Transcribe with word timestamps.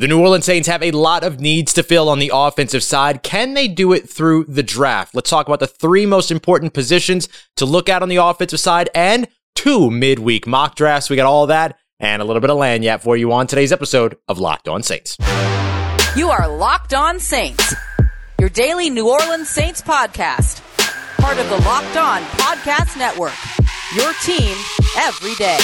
The 0.00 0.06
New 0.06 0.20
Orleans 0.20 0.44
Saints 0.44 0.68
have 0.68 0.84
a 0.84 0.92
lot 0.92 1.24
of 1.24 1.40
needs 1.40 1.72
to 1.72 1.82
fill 1.82 2.08
on 2.08 2.20
the 2.20 2.30
offensive 2.32 2.84
side. 2.84 3.24
Can 3.24 3.54
they 3.54 3.66
do 3.66 3.92
it 3.92 4.08
through 4.08 4.44
the 4.44 4.62
draft? 4.62 5.12
Let's 5.12 5.28
talk 5.28 5.48
about 5.48 5.58
the 5.58 5.66
three 5.66 6.06
most 6.06 6.30
important 6.30 6.72
positions 6.72 7.28
to 7.56 7.66
look 7.66 7.88
at 7.88 8.00
on 8.00 8.08
the 8.08 8.14
offensive 8.16 8.60
side 8.60 8.88
and 8.94 9.26
two 9.56 9.90
midweek 9.90 10.46
mock 10.46 10.76
drafts. 10.76 11.10
We 11.10 11.16
got 11.16 11.26
all 11.26 11.48
that 11.48 11.76
and 11.98 12.22
a 12.22 12.24
little 12.24 12.40
bit 12.40 12.48
of 12.48 12.58
lagniappe 12.58 13.00
for 13.00 13.16
you 13.16 13.32
on 13.32 13.48
today's 13.48 13.72
episode 13.72 14.16
of 14.28 14.38
Locked 14.38 14.68
On 14.68 14.84
Saints. 14.84 15.16
You 16.14 16.30
are 16.30 16.46
Locked 16.46 16.94
On 16.94 17.18
Saints, 17.18 17.74
your 18.38 18.50
daily 18.50 18.90
New 18.90 19.10
Orleans 19.10 19.48
Saints 19.48 19.82
podcast, 19.82 20.62
part 21.20 21.38
of 21.38 21.48
the 21.48 21.58
Locked 21.66 21.96
On 21.96 22.22
Podcast 22.22 22.96
Network. 22.96 23.34
Your 23.96 24.12
team 24.22 24.56
every 24.96 25.34
day. 25.34 25.58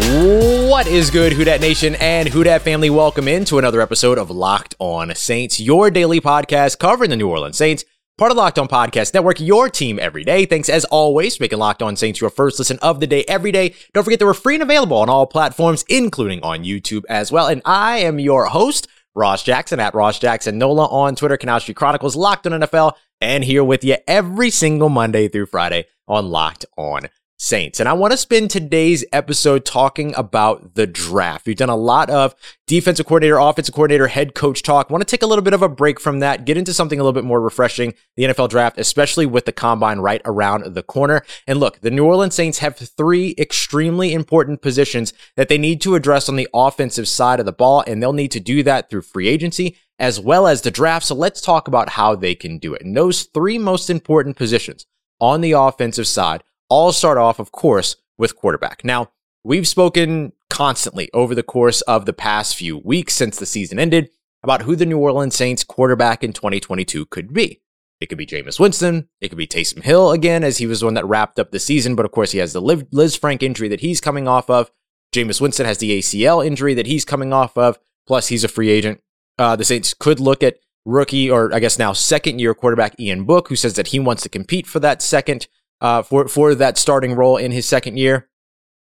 What 0.00 0.86
is 0.86 1.10
good, 1.10 1.34
Who 1.34 1.44
Dat 1.44 1.60
Nation 1.60 1.94
and 1.96 2.28
Who 2.28 2.42
Dat 2.42 2.62
family? 2.62 2.88
Welcome 2.88 3.28
into 3.28 3.58
another 3.58 3.82
episode 3.82 4.18
of 4.18 4.30
Locked 4.30 4.74
On 4.78 5.14
Saints, 5.14 5.60
your 5.60 5.90
daily 5.90 6.20
podcast 6.20 6.78
covering 6.78 7.10
the 7.10 7.16
New 7.16 7.28
Orleans 7.28 7.58
Saints, 7.58 7.84
part 8.16 8.30
of 8.30 8.38
Locked 8.38 8.58
On 8.58 8.66
Podcast 8.66 9.12
Network, 9.12 9.40
your 9.40 9.68
team 9.68 9.98
every 9.98 10.24
day. 10.24 10.46
Thanks 10.46 10.70
as 10.70 10.86
always 10.86 11.36
for 11.36 11.42
making 11.42 11.58
Locked 11.58 11.82
On 11.82 11.96
Saints 11.96 12.20
your 12.20 12.30
first 12.30 12.58
listen 12.58 12.78
of 12.80 13.00
the 13.00 13.06
day 13.06 13.24
every 13.28 13.52
day. 13.52 13.74
Don't 13.92 14.04
forget 14.04 14.18
that 14.20 14.24
we're 14.24 14.32
free 14.32 14.54
and 14.54 14.62
available 14.62 14.96
on 14.96 15.10
all 15.10 15.26
platforms, 15.26 15.84
including 15.88 16.42
on 16.42 16.64
YouTube 16.64 17.04
as 17.10 17.30
well. 17.30 17.46
And 17.48 17.60
I 17.66 17.98
am 17.98 18.18
your 18.18 18.46
host, 18.46 18.88
Ross 19.14 19.42
Jackson 19.42 19.80
at 19.80 19.94
Ross 19.94 20.18
Jackson 20.18 20.56
Nola 20.56 20.86
on 20.86 21.14
Twitter, 21.14 21.36
Canal 21.36 21.60
Street 21.60 21.76
Chronicles, 21.76 22.16
Locked 22.16 22.46
On 22.46 22.58
NFL, 22.58 22.94
and 23.20 23.44
here 23.44 23.62
with 23.62 23.84
you 23.84 23.96
every 24.08 24.48
single 24.48 24.88
Monday 24.88 25.28
through 25.28 25.46
Friday 25.46 25.86
on 26.08 26.30
Locked 26.30 26.64
On 26.78 27.02
Saints. 27.42 27.80
And 27.80 27.88
I 27.88 27.94
want 27.94 28.10
to 28.10 28.18
spend 28.18 28.50
today's 28.50 29.02
episode 29.14 29.64
talking 29.64 30.14
about 30.14 30.74
the 30.74 30.86
draft. 30.86 31.46
We've 31.46 31.56
done 31.56 31.70
a 31.70 31.74
lot 31.74 32.10
of 32.10 32.34
defensive 32.66 33.06
coordinator, 33.06 33.38
offensive 33.38 33.74
coordinator, 33.74 34.08
head 34.08 34.34
coach 34.34 34.62
talk. 34.62 34.88
I 34.88 34.92
want 34.92 35.00
to 35.00 35.10
take 35.10 35.22
a 35.22 35.26
little 35.26 35.42
bit 35.42 35.54
of 35.54 35.62
a 35.62 35.68
break 35.68 35.98
from 35.98 36.20
that, 36.20 36.44
get 36.44 36.58
into 36.58 36.74
something 36.74 37.00
a 37.00 37.02
little 37.02 37.14
bit 37.14 37.24
more 37.24 37.40
refreshing, 37.40 37.94
the 38.14 38.24
NFL 38.24 38.50
draft, 38.50 38.78
especially 38.78 39.24
with 39.24 39.46
the 39.46 39.52
combine 39.52 40.00
right 40.00 40.20
around 40.26 40.74
the 40.74 40.82
corner. 40.82 41.24
And 41.46 41.58
look, 41.58 41.80
the 41.80 41.90
New 41.90 42.04
Orleans 42.04 42.34
Saints 42.34 42.58
have 42.58 42.76
three 42.76 43.34
extremely 43.38 44.12
important 44.12 44.60
positions 44.60 45.14
that 45.36 45.48
they 45.48 45.56
need 45.56 45.80
to 45.80 45.94
address 45.94 46.28
on 46.28 46.36
the 46.36 46.48
offensive 46.52 47.08
side 47.08 47.40
of 47.40 47.46
the 47.46 47.52
ball, 47.52 47.82
and 47.86 48.02
they'll 48.02 48.12
need 48.12 48.32
to 48.32 48.40
do 48.40 48.62
that 48.64 48.90
through 48.90 49.00
free 49.00 49.28
agency 49.28 49.78
as 49.98 50.20
well 50.20 50.46
as 50.46 50.60
the 50.60 50.70
draft. 50.70 51.06
So 51.06 51.14
let's 51.14 51.40
talk 51.40 51.68
about 51.68 51.88
how 51.88 52.14
they 52.14 52.34
can 52.34 52.58
do 52.58 52.74
it. 52.74 52.82
And 52.82 52.94
those 52.94 53.22
three 53.22 53.56
most 53.56 53.88
important 53.88 54.36
positions 54.36 54.84
on 55.20 55.40
the 55.40 55.52
offensive 55.52 56.06
side 56.06 56.42
all 56.70 56.92
start 56.92 57.18
off, 57.18 57.38
of 57.38 57.52
course, 57.52 57.96
with 58.16 58.36
quarterback. 58.36 58.82
Now, 58.84 59.10
we've 59.44 59.68
spoken 59.68 60.32
constantly 60.48 61.10
over 61.12 61.34
the 61.34 61.42
course 61.42 61.82
of 61.82 62.06
the 62.06 62.12
past 62.12 62.56
few 62.56 62.78
weeks 62.78 63.14
since 63.14 63.38
the 63.38 63.46
season 63.46 63.78
ended 63.78 64.08
about 64.42 64.62
who 64.62 64.74
the 64.74 64.86
New 64.86 64.98
Orleans 64.98 65.36
Saints 65.36 65.64
quarterback 65.64 66.24
in 66.24 66.32
2022 66.32 67.06
could 67.06 67.34
be. 67.34 67.60
It 68.00 68.08
could 68.08 68.16
be 68.16 68.26
Jameis 68.26 68.58
Winston. 68.58 69.08
It 69.20 69.28
could 69.28 69.36
be 69.36 69.46
Taysom 69.46 69.82
Hill 69.82 70.12
again, 70.12 70.42
as 70.42 70.56
he 70.56 70.66
was 70.66 70.80
the 70.80 70.86
one 70.86 70.94
that 70.94 71.06
wrapped 71.06 71.38
up 71.38 71.50
the 71.50 71.58
season. 71.58 71.94
But 71.94 72.06
of 72.06 72.12
course, 72.12 72.32
he 72.32 72.38
has 72.38 72.54
the 72.54 72.62
Lisfranc 72.62 73.42
injury 73.42 73.68
that 73.68 73.80
he's 73.80 74.00
coming 74.00 74.26
off 74.26 74.48
of. 74.48 74.70
Jameis 75.12 75.40
Winston 75.40 75.66
has 75.66 75.78
the 75.78 75.98
ACL 75.98 76.44
injury 76.44 76.72
that 76.74 76.86
he's 76.86 77.04
coming 77.04 77.32
off 77.32 77.58
of. 77.58 77.78
Plus, 78.06 78.28
he's 78.28 78.44
a 78.44 78.48
free 78.48 78.70
agent. 78.70 79.02
Uh, 79.38 79.54
the 79.54 79.64
Saints 79.64 79.92
could 79.92 80.18
look 80.18 80.42
at 80.42 80.56
rookie, 80.86 81.30
or 81.30 81.54
I 81.54 81.60
guess 81.60 81.78
now 81.78 81.92
second 81.92 82.38
year 82.38 82.54
quarterback 82.54 82.98
Ian 82.98 83.24
Book, 83.24 83.48
who 83.48 83.56
says 83.56 83.74
that 83.74 83.88
he 83.88 83.98
wants 83.98 84.22
to 84.22 84.28
compete 84.30 84.66
for 84.66 84.80
that 84.80 85.02
second 85.02 85.46
uh, 85.80 86.02
for 86.02 86.28
for 86.28 86.54
that 86.54 86.78
starting 86.78 87.14
role 87.14 87.36
in 87.36 87.52
his 87.52 87.66
second 87.66 87.96
year, 87.96 88.28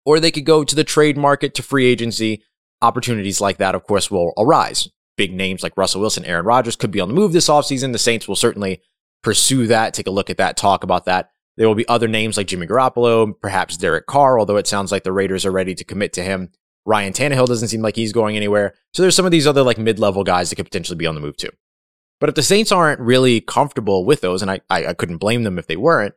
or 0.06 0.20
they 0.20 0.32
could 0.32 0.46
go 0.46 0.64
to 0.64 0.76
the 0.76 0.84
trade 0.84 1.18
market 1.18 1.54
to 1.56 1.64
free 1.64 1.86
agency. 1.86 2.44
Opportunities 2.82 3.40
like 3.40 3.58
that, 3.58 3.76
of 3.76 3.84
course, 3.84 4.10
will 4.10 4.34
arise. 4.38 4.90
Big 5.16 5.34
names 5.34 5.62
like 5.62 5.78
Russell 5.78 6.02
Wilson, 6.02 6.26
Aaron 6.26 6.46
Rodgers 6.46 6.76
could 6.76 6.90
be 6.90 7.00
on 7.00 7.10
the 7.10 7.14
move 7.14 7.32
this 7.32 7.48
offseason. 7.48 7.92
The 7.92 8.00
Saints 8.00 8.28
will 8.28 8.36
certainly 8.36 8.82
pursue 9.22 9.68
that, 9.68 9.94
take 9.94 10.08
a 10.08 10.12
look 10.12 10.32
at 10.32 10.38
that, 10.38 10.58
talk 10.58 10.84
about 10.84 11.06
that. 11.06 11.30
There 11.58 11.68
will 11.68 11.76
be 11.76 11.88
other 11.88 12.08
names 12.08 12.38
like 12.38 12.48
Jimmy 12.48 12.66
Garoppolo, 12.66 13.34
perhaps 13.40 13.78
Derek 13.78 14.08
Carr, 14.08 14.40
although 14.40 14.58
it 14.58 14.66
sounds 14.66 14.92
like 14.92 15.04
the 15.04 15.12
Raiders 15.12 15.46
are 15.46 15.52
ready 15.52 15.76
to 15.76 15.84
commit 15.84 16.14
to 16.14 16.24
him. 16.24 16.50
Ryan 16.86 17.14
Tannehill 17.14 17.46
doesn't 17.46 17.68
seem 17.68 17.84
like 17.84 17.96
he's 17.96 18.14
going 18.14 18.36
anywhere. 18.36 18.74
So 18.94 19.04
there's 19.04 19.16
some 19.16 19.26
of 19.26 19.32
these 19.32 19.46
other 19.46 19.62
like 19.62 19.78
mid-level 19.78 20.24
guys 20.24 20.50
that 20.50 20.56
could 20.56 20.66
potentially 20.66 20.98
be 20.98 21.06
on 21.06 21.14
the 21.14 21.22
move 21.22 21.38
too. 21.38 21.52
But 22.20 22.30
if 22.30 22.36
the 22.36 22.42
Saints 22.42 22.72
aren't 22.72 23.00
really 23.00 23.42
comfortable 23.42 24.06
with 24.06 24.22
those, 24.22 24.42
and 24.42 24.50
I, 24.50 24.62
I, 24.70 24.88
I 24.88 24.94
couldn't 24.94 25.18
blame 25.18 25.44
them 25.44 25.60
if 25.60 25.68
they 25.68 25.76
weren't, 25.76 26.16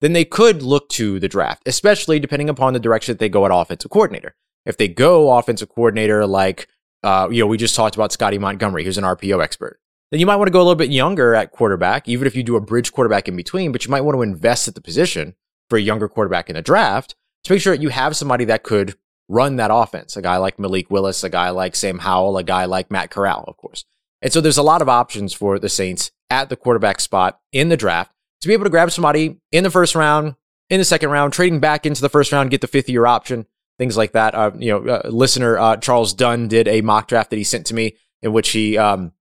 then 0.00 0.12
they 0.12 0.24
could 0.24 0.62
look 0.62 0.88
to 0.90 1.18
the 1.20 1.28
draft, 1.28 1.62
especially 1.66 2.18
depending 2.18 2.48
upon 2.48 2.72
the 2.72 2.80
direction 2.80 3.12
that 3.12 3.18
they 3.18 3.28
go 3.28 3.44
at 3.44 3.52
offensive 3.52 3.90
coordinator. 3.90 4.34
If 4.66 4.76
they 4.76 4.88
go 4.88 5.36
offensive 5.36 5.68
coordinator 5.68 6.26
like, 6.26 6.68
uh, 7.02 7.28
you 7.30 7.40
know, 7.40 7.46
we 7.46 7.56
just 7.56 7.76
talked 7.76 7.94
about 7.94 8.12
Scotty 8.12 8.38
Montgomery, 8.38 8.84
who's 8.84 8.98
an 8.98 9.04
RPO 9.04 9.42
expert, 9.42 9.80
then 10.10 10.20
you 10.20 10.26
might 10.26 10.36
want 10.36 10.48
to 10.48 10.52
go 10.52 10.58
a 10.58 10.64
little 10.64 10.74
bit 10.74 10.90
younger 10.90 11.34
at 11.34 11.52
quarterback, 11.52 12.08
even 12.08 12.26
if 12.26 12.34
you 12.34 12.42
do 12.42 12.56
a 12.56 12.60
bridge 12.60 12.92
quarterback 12.92 13.28
in 13.28 13.36
between, 13.36 13.72
but 13.72 13.84
you 13.84 13.90
might 13.90 14.00
want 14.02 14.16
to 14.16 14.22
invest 14.22 14.68
at 14.68 14.74
the 14.74 14.80
position 14.80 15.34
for 15.68 15.76
a 15.76 15.82
younger 15.82 16.08
quarterback 16.08 16.50
in 16.50 16.56
the 16.56 16.62
draft 16.62 17.14
to 17.44 17.52
make 17.52 17.62
sure 17.62 17.74
that 17.74 17.82
you 17.82 17.90
have 17.90 18.16
somebody 18.16 18.44
that 18.44 18.62
could 18.62 18.96
run 19.28 19.56
that 19.56 19.70
offense. 19.72 20.16
A 20.16 20.22
guy 20.22 20.36
like 20.36 20.58
Malik 20.58 20.90
Willis, 20.90 21.22
a 21.22 21.30
guy 21.30 21.50
like 21.50 21.76
Sam 21.76 22.00
Howell, 22.00 22.36
a 22.36 22.42
guy 22.42 22.64
like 22.64 22.90
Matt 22.90 23.10
Corral, 23.10 23.44
of 23.46 23.56
course. 23.56 23.84
And 24.20 24.32
so 24.32 24.40
there's 24.40 24.58
a 24.58 24.62
lot 24.62 24.82
of 24.82 24.88
options 24.88 25.32
for 25.32 25.58
the 25.58 25.68
Saints 25.68 26.10
at 26.28 26.48
the 26.48 26.56
quarterback 26.56 27.00
spot 27.00 27.40
in 27.52 27.68
the 27.68 27.76
draft 27.76 28.12
to 28.40 28.48
be 28.48 28.54
able 28.54 28.64
to 28.64 28.70
grab 28.70 28.90
somebody 28.90 29.38
in 29.52 29.64
the 29.64 29.70
first 29.70 29.94
round, 29.94 30.34
in 30.68 30.78
the 30.78 30.84
second 30.84 31.10
round, 31.10 31.32
trading 31.32 31.60
back 31.60 31.86
into 31.86 32.00
the 32.00 32.08
first 32.08 32.32
round, 32.32 32.50
get 32.50 32.60
the 32.60 32.66
fifth 32.66 32.88
year 32.88 33.06
option, 33.06 33.46
things 33.78 33.96
like 33.96 34.12
that. 34.12 34.34
Uh, 34.34 34.50
you 34.58 34.70
know, 34.70 34.92
uh, 34.92 35.08
listener 35.08 35.58
uh, 35.58 35.76
Charles 35.76 36.14
Dunn 36.14 36.48
did 36.48 36.68
a 36.68 36.80
mock 36.80 37.08
draft 37.08 37.30
that 37.30 37.36
he 37.36 37.44
sent 37.44 37.66
to 37.66 37.74
me 37.74 37.96
in 38.22 38.32
which 38.32 38.50
he, 38.50 38.78
um, 38.78 39.12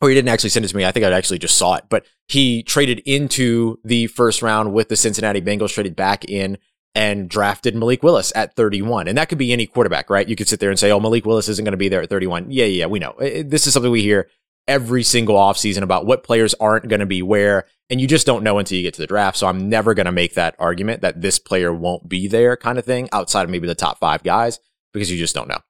or 0.00 0.08
he 0.08 0.14
didn't 0.14 0.28
actually 0.28 0.50
send 0.50 0.64
it 0.64 0.68
to 0.68 0.76
me. 0.76 0.84
I 0.84 0.92
think 0.92 1.04
I 1.04 1.12
actually 1.12 1.38
just 1.38 1.56
saw 1.56 1.74
it, 1.74 1.84
but 1.88 2.06
he 2.28 2.62
traded 2.62 3.00
into 3.00 3.78
the 3.84 4.06
first 4.08 4.42
round 4.42 4.72
with 4.72 4.88
the 4.88 4.96
Cincinnati 4.96 5.40
Bengals, 5.40 5.72
traded 5.72 5.96
back 5.96 6.24
in 6.24 6.58
and 6.94 7.28
drafted 7.28 7.74
Malik 7.76 8.02
Willis 8.02 8.32
at 8.34 8.54
31. 8.56 9.08
And 9.08 9.18
that 9.18 9.28
could 9.28 9.38
be 9.38 9.52
any 9.52 9.66
quarterback, 9.66 10.10
right? 10.10 10.28
You 10.28 10.36
could 10.36 10.48
sit 10.48 10.60
there 10.60 10.70
and 10.70 10.78
say, 10.78 10.90
oh, 10.90 11.00
Malik 11.00 11.24
Willis 11.24 11.48
isn't 11.48 11.64
going 11.64 11.72
to 11.72 11.78
be 11.78 11.88
there 11.88 12.02
at 12.02 12.10
31. 12.10 12.50
Yeah, 12.50 12.64
yeah, 12.64 12.86
we 12.86 12.98
know. 12.98 13.14
This 13.18 13.66
is 13.66 13.72
something 13.72 13.92
we 13.92 14.02
hear 14.02 14.28
every 14.66 15.02
single 15.02 15.36
offseason 15.36 15.82
about 15.82 16.06
what 16.06 16.24
players 16.24 16.54
aren't 16.54 16.88
going 16.88 17.00
to 17.00 17.06
be 17.06 17.22
where 17.22 17.66
and 17.90 18.00
you 18.00 18.06
just 18.06 18.26
don't 18.26 18.42
know 18.42 18.58
until 18.58 18.76
you 18.76 18.82
get 18.82 18.94
to 18.94 19.00
the 19.00 19.06
draft. 19.06 19.36
So 19.36 19.46
I'm 19.46 19.68
never 19.68 19.94
going 19.94 20.06
to 20.06 20.12
make 20.12 20.34
that 20.34 20.54
argument 20.58 21.02
that 21.02 21.20
this 21.20 21.38
player 21.38 21.72
won't 21.72 22.08
be 22.08 22.28
there 22.28 22.56
kind 22.56 22.78
of 22.78 22.84
thing 22.84 23.08
outside 23.12 23.44
of 23.44 23.50
maybe 23.50 23.66
the 23.66 23.74
top 23.74 23.98
five 23.98 24.22
guys 24.22 24.60
because 24.92 25.10
you 25.10 25.18
just 25.18 25.34
don't 25.34 25.48
know. 25.48 25.60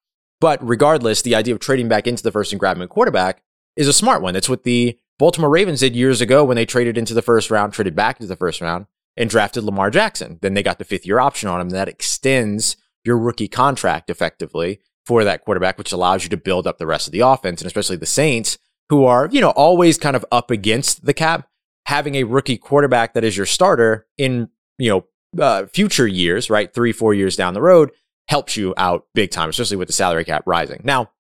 But 0.40 0.66
regardless, 0.66 1.22
the 1.22 1.34
idea 1.34 1.54
of 1.54 1.60
trading 1.60 1.88
back 1.88 2.06
into 2.06 2.22
the 2.22 2.32
first 2.32 2.52
and 2.52 2.60
grabbing 2.60 2.82
a 2.82 2.88
quarterback 2.88 3.42
is 3.76 3.88
a 3.88 3.92
smart 3.92 4.22
one. 4.22 4.34
That's 4.34 4.48
what 4.48 4.64
the 4.64 4.98
Baltimore 5.18 5.50
Ravens 5.50 5.80
did 5.80 5.96
years 5.96 6.20
ago 6.20 6.44
when 6.44 6.56
they 6.56 6.66
traded 6.66 6.96
into 6.96 7.14
the 7.14 7.22
first 7.22 7.50
round, 7.50 7.72
traded 7.72 7.96
back 7.96 8.20
into 8.20 8.28
the 8.28 8.36
first 8.36 8.60
round, 8.60 8.86
and 9.16 9.28
drafted 9.28 9.64
Lamar 9.64 9.90
Jackson. 9.90 10.38
Then 10.42 10.54
they 10.54 10.62
got 10.62 10.78
the 10.78 10.84
fifth 10.84 11.06
year 11.06 11.18
option 11.18 11.48
on 11.48 11.60
him. 11.60 11.70
That 11.70 11.88
extends 11.88 12.76
your 13.04 13.18
rookie 13.18 13.48
contract 13.48 14.10
effectively 14.10 14.80
for 15.04 15.24
that 15.24 15.44
quarterback, 15.44 15.78
which 15.78 15.92
allows 15.92 16.22
you 16.22 16.30
to 16.30 16.36
build 16.36 16.66
up 16.66 16.78
the 16.78 16.86
rest 16.86 17.08
of 17.08 17.12
the 17.12 17.20
offense. 17.20 17.60
And 17.60 17.66
especially 17.66 17.96
the 17.96 18.06
Saints, 18.06 18.58
who 18.90 19.04
are, 19.04 19.28
you 19.32 19.40
know, 19.40 19.50
always 19.50 19.98
kind 19.98 20.14
of 20.14 20.24
up 20.30 20.50
against 20.50 21.04
the 21.04 21.14
cap, 21.14 21.48
having 21.88 22.16
a 22.16 22.25
rookie 22.25 22.59
quarterback 22.59 23.15
that 23.15 23.25
is 23.25 23.34
your 23.34 23.47
starter 23.47 24.06
in, 24.19 24.47
you 24.76 24.91
know, 24.91 25.43
uh, 25.43 25.65
future 25.65 26.06
years, 26.06 26.50
right? 26.50 26.75
Three, 26.75 26.93
four 26.93 27.15
years 27.15 27.34
down 27.34 27.54
the 27.54 27.62
road 27.62 27.93
helps 28.28 28.59
you 28.59 28.75
out 28.76 29.06
big 29.15 29.31
time, 29.31 29.49
especially 29.49 29.78
with 29.78 29.88
the 29.88 29.94
salary 29.94 30.22
cap 30.22 30.43
rising. 30.44 30.82
Now, 30.84 31.12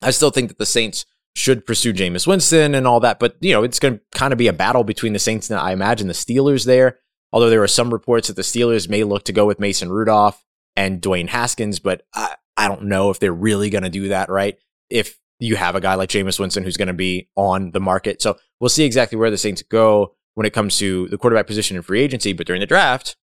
I 0.00 0.10
still 0.10 0.30
think 0.30 0.48
that 0.48 0.56
the 0.56 0.64
Saints 0.64 1.04
should 1.36 1.66
pursue 1.66 1.92
Jameis 1.92 2.26
Winston 2.26 2.74
and 2.74 2.86
all 2.86 2.98
that, 3.00 3.18
but, 3.18 3.36
you 3.40 3.52
know, 3.52 3.62
it's 3.62 3.78
going 3.78 3.98
to 3.98 4.00
kind 4.14 4.32
of 4.32 4.38
be 4.38 4.48
a 4.48 4.54
battle 4.54 4.84
between 4.84 5.12
the 5.12 5.18
Saints 5.18 5.50
and 5.50 5.60
I 5.60 5.72
imagine 5.72 6.08
the 6.08 6.14
Steelers 6.14 6.64
there. 6.64 6.98
Although 7.30 7.50
there 7.50 7.62
are 7.62 7.68
some 7.68 7.92
reports 7.92 8.28
that 8.28 8.36
the 8.36 8.42
Steelers 8.42 8.88
may 8.88 9.04
look 9.04 9.24
to 9.24 9.34
go 9.34 9.44
with 9.44 9.60
Mason 9.60 9.90
Rudolph 9.90 10.42
and 10.76 11.02
Dwayne 11.02 11.28
Haskins, 11.28 11.78
but 11.78 12.06
I, 12.14 12.36
I 12.56 12.68
don't 12.68 12.84
know 12.84 13.10
if 13.10 13.18
they're 13.18 13.34
really 13.34 13.68
going 13.68 13.84
to 13.84 13.90
do 13.90 14.08
that, 14.08 14.30
right? 14.30 14.56
If 14.88 15.18
you 15.44 15.56
have 15.56 15.74
a 15.74 15.80
guy 15.80 15.94
like 15.94 16.08
Jameis 16.08 16.38
Winston 16.38 16.64
who's 16.64 16.76
going 16.76 16.88
to 16.88 16.94
be 16.94 17.28
on 17.36 17.72
the 17.72 17.80
market. 17.80 18.22
So 18.22 18.36
we'll 18.60 18.70
see 18.70 18.84
exactly 18.84 19.18
where 19.18 19.30
the 19.30 19.38
Saints 19.38 19.62
go 19.62 20.14
when 20.34 20.46
it 20.46 20.52
comes 20.52 20.78
to 20.78 21.08
the 21.08 21.18
quarterback 21.18 21.46
position 21.46 21.76
in 21.76 21.82
free 21.82 22.00
agency. 22.00 22.32
But 22.32 22.46
during 22.46 22.60
the 22.60 22.66
draft, 22.66 23.16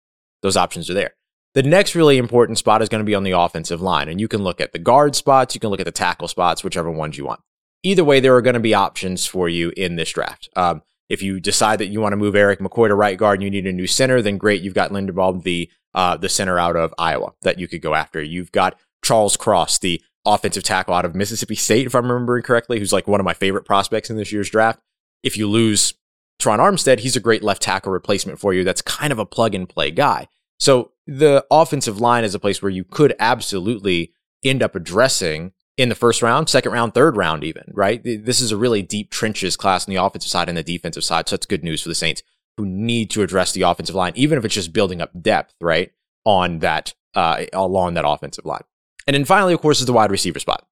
those 0.42 0.58
options 0.58 0.90
are 0.90 0.94
there. 0.94 1.12
The 1.56 1.64
next 1.64 1.96
really 1.96 2.18
important 2.18 2.58
spot 2.58 2.82
is 2.82 2.90
going 2.90 3.00
to 3.00 3.06
be 3.06 3.16
on 3.16 3.24
the 3.24 3.32
offensive 3.32 3.82
line. 3.82 4.08
And 4.08 4.22
you 4.22 4.28
can 4.28 4.44
look 4.44 4.62
at 4.62 4.72
the 4.72 4.80
guard 4.80 5.16
spots, 5.16 5.56
you 5.56 5.62
can 5.62 5.70
look 5.70 5.80
at 5.80 5.86
the 5.86 5.92
tackle 5.92 6.28
spots, 6.28 6.64
whichever 6.64 6.92
ones 6.92 7.18
you 7.18 7.26
want. 7.26 7.42
Either 7.82 8.04
way, 8.04 8.20
there 8.20 8.36
are 8.36 8.42
going 8.42 8.54
to 8.54 8.60
be 8.60 8.74
options 8.74 9.26
for 9.26 9.50
you 9.50 9.72
in 9.76 9.96
this 9.96 10.12
draft. 10.12 10.50
Um, 10.56 10.84
if 11.08 11.24
you 11.24 11.40
decide 11.40 11.80
that 11.80 11.88
you 11.88 12.02
want 12.02 12.14
to 12.14 12.18
move 12.18 12.36
Erik 12.36 12.60
McCoy 12.60 12.88
to 12.90 12.96
right 12.96 13.18
guard 13.18 13.40
and 13.40 13.44
you 13.44 13.50
need 13.50 13.66
a 13.66 13.74
new 13.74 13.88
center, 13.88 14.22
then 14.22 14.38
great. 14.38 14.62
You've 14.62 14.76
got 14.76 14.92
Linderbaum, 14.92 15.44
the 15.44 15.70
uh, 15.96 16.18
the 16.18 16.30
center 16.30 16.60
out 16.60 16.76
of 16.76 16.94
Iowa 17.00 17.34
that 17.42 17.58
you 17.58 17.68
could 17.68 17.82
go 17.82 17.96
after. 17.96 18.22
You've 18.22 18.52
got 18.52 18.78
Charles 19.04 19.36
Cross, 19.36 19.80
the 19.80 20.04
offensive 20.34 20.64
tackle 20.64 20.94
out 20.94 21.06
of 21.06 21.16
Mississippi 21.16 21.56
State, 21.56 21.88
if 21.88 21.96
I'm 21.96 22.12
remembering 22.12 22.44
correctly, 22.44 22.80
who's 22.80 22.94
like 22.94 23.08
one 23.08 23.20
of 23.20 23.26
my 23.26 23.34
favorite 23.34 23.66
prospects 23.66 24.10
in 24.10 24.18
this 24.18 24.32
year's 24.32 24.50
draft. 24.50 24.80
If 25.24 25.38
you 25.38 25.50
lose 25.50 25.96
Tron 26.40 26.60
Armstead, 26.60 27.00
he's 27.00 27.16
a 27.16 27.22
great 27.22 27.44
left 27.44 27.62
tackle 27.62 27.92
replacement 27.92 28.40
for 28.40 28.54
you. 28.54 28.64
That's 28.64 28.82
kind 28.82 29.12
of 29.12 29.20
a 29.20 29.26
plug 29.26 29.56
and 29.56 29.68
play 29.68 29.92
guy. 29.92 30.28
So 30.60 30.92
the 31.08 31.46
offensive 31.50 32.00
line 32.00 32.24
is 32.24 32.36
a 32.36 32.40
place 32.40 32.62
where 32.62 32.70
you 32.70 32.84
could 32.84 33.16
absolutely 33.20 34.14
end 34.44 34.62
up 34.62 34.76
addressing 34.76 35.54
in 35.78 35.90
the 35.90 35.96
first 35.96 36.22
round, 36.22 36.50
second 36.50 36.74
round, 36.74 36.94
third 36.94 37.16
round, 37.16 37.44
even, 37.44 37.64
right? 37.74 38.04
This 38.04 38.42
is 38.42 38.52
a 38.52 38.58
really 38.58 38.82
deep 38.82 39.10
trenches 39.10 39.56
class 39.56 39.88
on 39.88 39.94
the 39.94 40.04
offensive 40.04 40.30
side 40.30 40.50
and 40.50 40.58
the 40.58 40.64
defensive 40.64 41.04
side. 41.04 41.30
So 41.30 41.36
that's 41.36 41.46
good 41.46 41.64
news 41.64 41.82
for 41.82 41.90
the 41.90 41.96
Saints 41.96 42.22
who 42.58 42.66
need 42.66 43.10
to 43.12 43.22
address 43.22 43.54
the 43.54 43.62
offensive 43.62 43.96
line, 43.96 44.12
even 44.16 44.38
if 44.38 44.44
it's 44.44 44.56
just 44.56 44.74
building 44.74 45.00
up 45.00 45.12
depth, 45.22 45.56
right? 45.62 45.92
On 46.26 46.60
that, 46.60 46.94
uh, 47.16 47.46
along 47.54 47.94
that 47.94 48.06
offensive 48.06 48.46
line. 48.46 48.64
And 49.10 49.16
then 49.16 49.26
finally, 49.26 49.56
of 49.56 49.62
course, 49.62 49.80
is 49.80 49.88
the 49.88 49.94
wide 49.94 50.12
receiver 50.12 50.38
spot. 50.38 50.68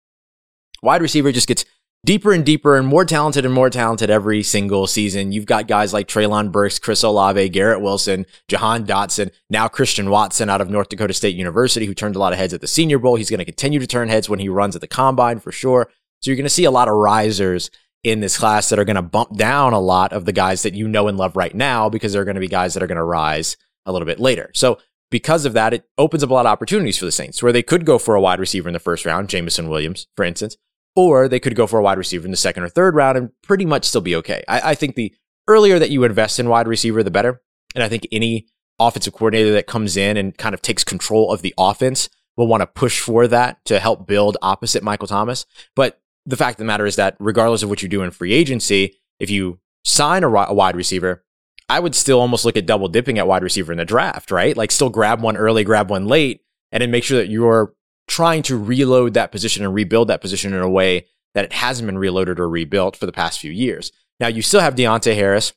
Wide 0.83 1.01
receiver 1.01 1.31
just 1.31 1.47
gets 1.47 1.65
deeper 2.05 2.31
and 2.31 2.45
deeper 2.45 2.77
and 2.77 2.85
more 2.85 3.03
talented 3.03 3.45
and 3.45 3.53
more 3.53 3.71
talented 3.71 4.11
every 4.11 4.43
single 4.43 4.85
season. 4.85 5.31
You've 5.31 5.47
got 5.47 5.67
guys 5.67 5.91
like 5.91 6.07
Treylon 6.07 6.51
Burks, 6.51 6.77
Chris 6.77 7.01
Olave, 7.01 7.49
Garrett 7.49 7.81
Wilson, 7.81 8.27
Jahan 8.47 8.85
Dotson, 8.85 9.31
now 9.49 9.67
Christian 9.67 10.11
Watson 10.11 10.51
out 10.51 10.61
of 10.61 10.69
North 10.69 10.89
Dakota 10.89 11.15
State 11.15 11.35
University, 11.35 11.87
who 11.87 11.95
turned 11.95 12.15
a 12.15 12.19
lot 12.19 12.31
of 12.31 12.37
heads 12.37 12.53
at 12.53 12.61
the 12.61 12.67
Senior 12.67 12.99
Bowl. 12.99 13.15
He's 13.15 13.31
going 13.31 13.39
to 13.39 13.43
continue 13.43 13.79
to 13.79 13.87
turn 13.87 14.07
heads 14.07 14.29
when 14.29 14.37
he 14.37 14.49
runs 14.49 14.75
at 14.75 14.81
the 14.81 14.87
combine 14.87 15.39
for 15.39 15.51
sure. 15.51 15.89
So 16.21 16.29
you're 16.29 16.35
going 16.37 16.43
to 16.43 16.49
see 16.51 16.65
a 16.65 16.69
lot 16.69 16.87
of 16.87 16.93
risers 16.93 17.71
in 18.03 18.19
this 18.19 18.37
class 18.37 18.69
that 18.69 18.77
are 18.77 18.85
going 18.85 18.97
to 18.97 19.01
bump 19.01 19.35
down 19.35 19.73
a 19.73 19.79
lot 19.79 20.13
of 20.13 20.25
the 20.25 20.31
guys 20.31 20.61
that 20.61 20.75
you 20.75 20.87
know 20.87 21.07
and 21.07 21.17
love 21.17 21.35
right 21.35 21.55
now 21.55 21.89
because 21.89 22.13
they're 22.13 22.23
going 22.23 22.35
to 22.35 22.39
be 22.39 22.47
guys 22.47 22.75
that 22.75 22.83
are 22.83 22.87
going 22.87 22.97
to 22.97 23.03
rise 23.03 23.57
a 23.87 23.91
little 23.91 24.05
bit 24.05 24.19
later. 24.19 24.51
So 24.53 24.77
because 25.09 25.45
of 25.45 25.53
that, 25.53 25.73
it 25.73 25.85
opens 25.97 26.23
up 26.23 26.29
a 26.29 26.33
lot 26.33 26.45
of 26.45 26.51
opportunities 26.51 26.97
for 26.97 27.05
the 27.05 27.11
Saints 27.11 27.41
where 27.41 27.53
they 27.53 27.63
could 27.63 27.85
go 27.85 27.97
for 27.97 28.15
a 28.15 28.21
wide 28.21 28.39
receiver 28.39 28.69
in 28.69 28.73
the 28.73 28.79
first 28.79 29.05
round, 29.05 29.29
Jameson 29.29 29.69
Williams, 29.69 30.07
for 30.15 30.25
instance, 30.25 30.57
or 30.95 31.27
they 31.27 31.39
could 31.39 31.55
go 31.55 31.67
for 31.67 31.79
a 31.79 31.83
wide 31.83 31.97
receiver 31.97 32.25
in 32.25 32.31
the 32.31 32.37
second 32.37 32.63
or 32.63 32.69
third 32.69 32.95
round 32.95 33.17
and 33.17 33.29
pretty 33.43 33.65
much 33.65 33.85
still 33.85 34.01
be 34.01 34.15
okay. 34.15 34.43
I, 34.47 34.71
I 34.71 34.75
think 34.75 34.95
the 34.95 35.13
earlier 35.47 35.79
that 35.79 35.89
you 35.89 36.03
invest 36.03 36.39
in 36.39 36.49
wide 36.49 36.67
receiver, 36.67 37.03
the 37.03 37.11
better. 37.11 37.41
And 37.75 37.83
I 37.83 37.89
think 37.89 38.07
any 38.11 38.47
offensive 38.79 39.13
coordinator 39.13 39.53
that 39.53 39.67
comes 39.67 39.97
in 39.97 40.17
and 40.17 40.37
kind 40.37 40.53
of 40.53 40.61
takes 40.61 40.83
control 40.83 41.31
of 41.31 41.41
the 41.41 41.53
offense 41.57 42.09
will 42.35 42.47
want 42.47 42.61
to 42.61 42.67
push 42.67 42.99
for 42.99 43.27
that 43.27 43.63
to 43.65 43.79
help 43.79 44.07
build 44.07 44.37
opposite 44.41 44.83
Michael 44.83 45.07
Thomas. 45.07 45.45
But 45.75 45.99
the 46.25 46.37
fact 46.37 46.55
of 46.55 46.59
the 46.59 46.65
matter 46.65 46.85
is 46.85 46.97
that 46.97 47.15
regardless 47.19 47.63
of 47.63 47.69
what 47.69 47.81
you 47.81 47.89
do 47.89 48.03
in 48.03 48.11
free 48.11 48.33
agency, 48.33 48.99
if 49.19 49.29
you 49.29 49.59
sign 49.83 50.23
a, 50.23 50.29
a 50.29 50.53
wide 50.53 50.75
receiver, 50.75 51.23
I 51.69 51.79
would 51.79 51.95
still 51.95 52.19
almost 52.21 52.45
look 52.45 52.57
at 52.57 52.65
double 52.65 52.87
dipping 52.87 53.19
at 53.19 53.27
wide 53.27 53.43
receiver 53.43 53.71
in 53.71 53.77
the 53.77 53.85
draft, 53.85 54.31
right? 54.31 54.55
Like 54.55 54.71
still 54.71 54.89
grab 54.89 55.21
one 55.21 55.37
early, 55.37 55.63
grab 55.63 55.89
one 55.89 56.07
late, 56.07 56.41
and 56.71 56.81
then 56.81 56.91
make 56.91 57.03
sure 57.03 57.17
that 57.17 57.29
you're 57.29 57.73
trying 58.07 58.41
to 58.43 58.57
reload 58.57 59.13
that 59.13 59.31
position 59.31 59.63
and 59.65 59.73
rebuild 59.73 60.07
that 60.07 60.21
position 60.21 60.53
in 60.53 60.61
a 60.61 60.69
way 60.69 61.05
that 61.33 61.45
it 61.45 61.53
hasn't 61.53 61.85
been 61.85 61.97
reloaded 61.97 62.39
or 62.39 62.49
rebuilt 62.49 62.95
for 62.95 63.05
the 63.05 63.11
past 63.11 63.39
few 63.39 63.51
years. 63.51 63.91
Now, 64.19 64.27
you 64.27 64.41
still 64.41 64.61
have 64.61 64.75
Deonte 64.75 65.13
Harris, 65.13 65.53